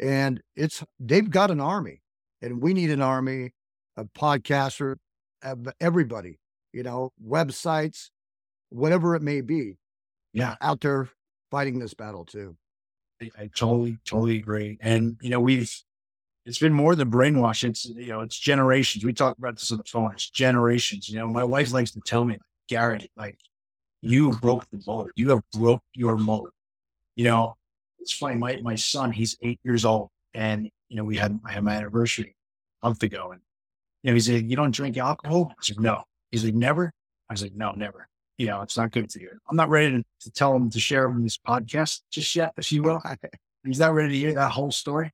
[0.00, 2.02] And it's, they've got an army
[2.40, 3.52] and we need an army
[3.96, 4.96] of podcasters,
[5.42, 6.38] of everybody,
[6.72, 8.10] you know, websites,
[8.70, 9.76] whatever it may be.
[10.32, 10.56] Yeah.
[10.60, 11.10] Out there
[11.50, 12.56] fighting this battle too.
[13.20, 14.78] I, I totally, totally agree.
[14.80, 15.72] And, you know, we've,
[16.44, 17.62] it's been more than brainwash.
[17.62, 19.04] It's, you know, it's generations.
[19.04, 20.10] We talk about this on the phone.
[20.12, 21.08] It's generations.
[21.08, 22.38] You know, my wife likes to tell me,
[22.72, 23.38] Garrett, like,
[24.00, 25.10] you broke the mold.
[25.14, 26.48] You have broke your mold.
[27.16, 27.56] You know,
[28.00, 28.36] it's funny.
[28.36, 31.74] My, my son, he's eight years old and, you know, we had, I had my
[31.74, 32.34] anniversary
[32.82, 33.42] a month ago and,
[34.02, 35.50] you know, he's like, you don't drink alcohol?
[35.50, 36.02] I said, no.
[36.30, 36.90] He's like, never?
[37.28, 38.08] I was like, no, never.
[38.38, 39.28] You know, it's not good for you.
[39.50, 42.72] I'm not ready to, to tell him to share him this podcast just yet, if
[42.72, 43.02] you will.
[43.64, 45.10] he's not ready to hear that whole story.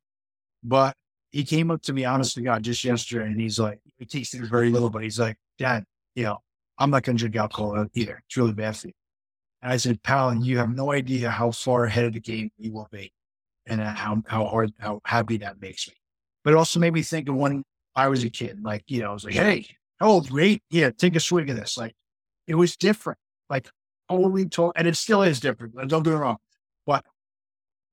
[0.63, 0.95] But
[1.33, 4.33] he came up to me, honest to God, just yesterday, and he's like, he takes
[4.33, 5.85] it very little, but he's like, Dad,
[6.15, 6.39] you know,
[6.79, 8.23] I'm not going to drink alcohol either.
[8.27, 8.95] It's really bad for you.
[9.63, 12.73] And I said, pal, you have no idea how far ahead of the game you
[12.73, 13.13] will be
[13.67, 15.95] and how, how hard, how happy that makes me.
[16.45, 17.65] But it also made me think of when
[17.97, 19.67] I was a kid, like, you know, I was like, Hey,
[20.01, 20.31] old?
[20.31, 20.63] Great.
[20.71, 20.91] Yeah.
[20.91, 21.77] Take a swig of this.
[21.77, 21.95] Like
[22.47, 23.19] it was different,
[23.51, 23.69] like
[24.09, 25.75] totally told, and it still is different.
[25.89, 26.39] Don't get me wrong,
[26.87, 27.05] but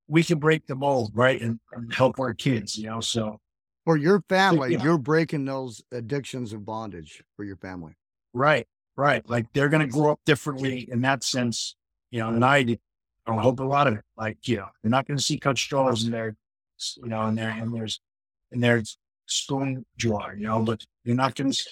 [0.06, 1.40] we can break the mold, right?
[1.40, 3.40] And, and help our kids, you know, so.
[3.84, 4.82] For your family, yeah.
[4.82, 7.92] you're breaking those addictions of bondage for your family.
[8.34, 8.66] Right.
[8.96, 9.28] Right.
[9.28, 11.76] Like they're going to grow up differently in that sense,
[12.10, 12.80] you know, than I did.
[13.26, 14.04] I hope a lot of it.
[14.16, 16.36] Like, you know, they're not going to see cut straws in their,
[16.96, 18.00] you know, in their, and there's,
[18.52, 18.82] in their
[19.26, 21.62] stone drawer, you know, but you're not going to,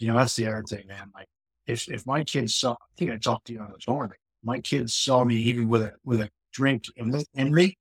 [0.00, 1.10] you know, that's the other thing, man.
[1.14, 1.28] Like,
[1.66, 4.10] if, if my kids saw, I think I talked to you on the phone,
[4.42, 7.78] my kids saw me even with a, with a drink in, in me,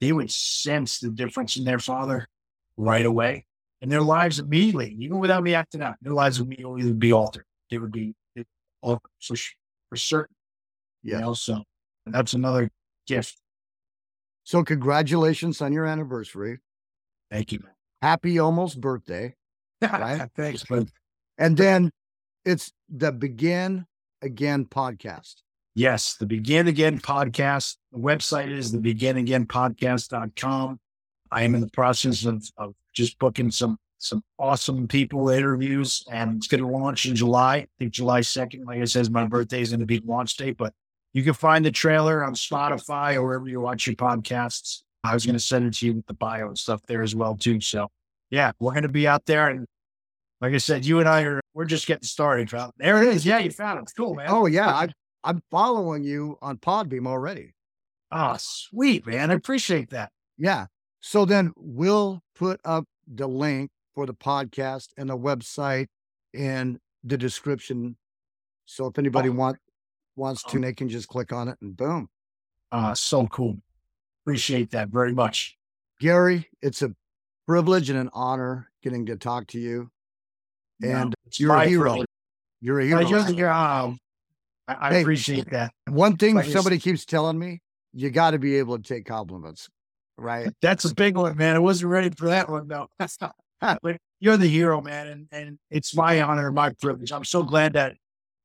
[0.00, 2.26] they would sense the difference in their father
[2.76, 3.46] right away.
[3.80, 7.78] And their lives immediately, even without me acting out, their lives would be altered they
[7.78, 8.14] would be
[8.82, 9.36] all oh, for,
[9.88, 10.34] for certain.
[11.02, 11.16] Yeah.
[11.16, 11.62] You know, so
[12.06, 12.70] that's another
[13.06, 13.36] gift.
[14.44, 16.58] So congratulations on your anniversary.
[17.30, 17.62] Thank you.
[18.02, 19.34] Happy almost birthday.
[19.82, 20.28] Right?
[20.36, 20.88] Thanks, but
[21.38, 21.90] and then
[22.44, 23.86] it's the Begin
[24.22, 25.34] Again podcast.
[25.74, 27.76] Yes, the Begin Again podcast.
[27.92, 29.46] The website is the Begin Again
[31.32, 36.36] I am in the process of, of just booking some some awesome people interviews, and
[36.36, 37.56] it's going to launch in July.
[37.56, 38.66] I think July 2nd.
[38.66, 40.72] Like I said, my birthday is going to be launch date, but
[41.12, 44.82] you can find the trailer on Spotify or wherever you watch your podcasts.
[45.02, 47.14] I was going to send it to you with the bio and stuff there as
[47.14, 47.60] well, too.
[47.60, 47.88] So,
[48.30, 49.48] yeah, we're going to be out there.
[49.48, 49.66] And
[50.40, 52.50] like I said, you and I are, we're just getting started.
[52.76, 53.24] There it is.
[53.24, 53.82] Yeah, you found it.
[53.82, 54.26] It's cool, man.
[54.28, 54.68] Oh, yeah.
[54.68, 54.88] I,
[55.24, 57.54] I'm following you on Podbean already.
[58.12, 59.30] Oh, sweet, man.
[59.30, 60.10] I appreciate that.
[60.36, 60.66] Yeah.
[61.00, 65.88] So then we'll put up the link for the podcast and the website
[66.32, 67.96] in the description.
[68.66, 69.32] So if anybody oh.
[69.32, 69.56] want
[70.14, 72.08] wants to, they can just click on it and boom.
[72.70, 73.56] Uh, so cool.
[74.24, 75.56] Appreciate that very much.
[75.98, 76.94] Gary, it's a
[77.48, 79.90] privilege and an honor getting to talk to you.
[80.82, 82.04] And no, you're a hero.
[82.60, 83.00] You're a hero.
[83.00, 83.98] You're, um,
[84.68, 85.72] I, I hey, appreciate that.
[85.88, 87.60] One thing somebody keeps telling me,
[87.94, 89.70] you got to be able to take compliments,
[90.18, 90.52] right?
[90.60, 91.56] That's a big one, man.
[91.56, 92.88] I wasn't ready for that one, though.
[93.60, 95.06] but you're the hero, man.
[95.08, 97.12] And, and it's my honor, my privilege.
[97.12, 97.96] I'm so glad that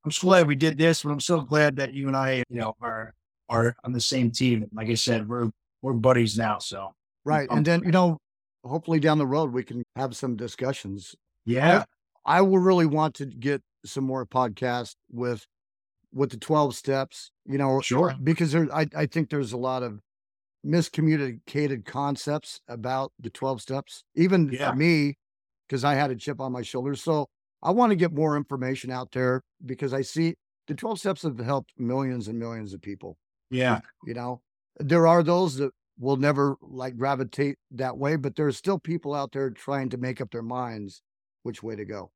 [0.03, 2.59] I'm so glad we did this, but I'm so glad that you and I, you
[2.59, 3.13] know, are,
[3.49, 4.67] are on the same team.
[4.73, 5.49] Like I said, we're,
[5.81, 6.57] we're buddies now.
[6.57, 6.93] So,
[7.23, 7.47] right.
[7.51, 8.17] and then, you know,
[8.63, 11.15] hopefully down the road, we can have some discussions.
[11.45, 11.83] Yeah.
[12.25, 15.45] I, I will really want to get some more podcasts with,
[16.13, 18.15] with the 12 steps, you know, sure.
[18.21, 19.99] Because there, I, I think there's a lot of
[20.65, 24.73] miscommunicated concepts about the 12 steps, even yeah.
[24.73, 25.17] me,
[25.67, 26.95] because I had a chip on my shoulder.
[26.95, 27.27] So
[27.63, 30.35] I want to get more information out there because I see
[30.67, 33.17] the 12 steps have helped millions and millions of people.
[33.49, 33.81] Yeah.
[34.05, 34.41] You know,
[34.79, 39.31] there are those that will never like gravitate that way, but there's still people out
[39.31, 41.01] there trying to make up their minds
[41.43, 42.11] which way to go.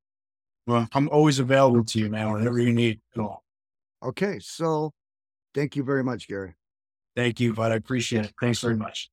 [0.68, 3.00] Well, I'm always available to you, man, whenever you need.
[3.16, 3.44] Cool.
[4.04, 4.40] Okay.
[4.40, 4.94] So
[5.54, 6.56] thank you very much, Gary.
[7.16, 7.72] Thank you, bud.
[7.72, 8.34] I appreciate it.
[8.40, 9.10] Thanks very much.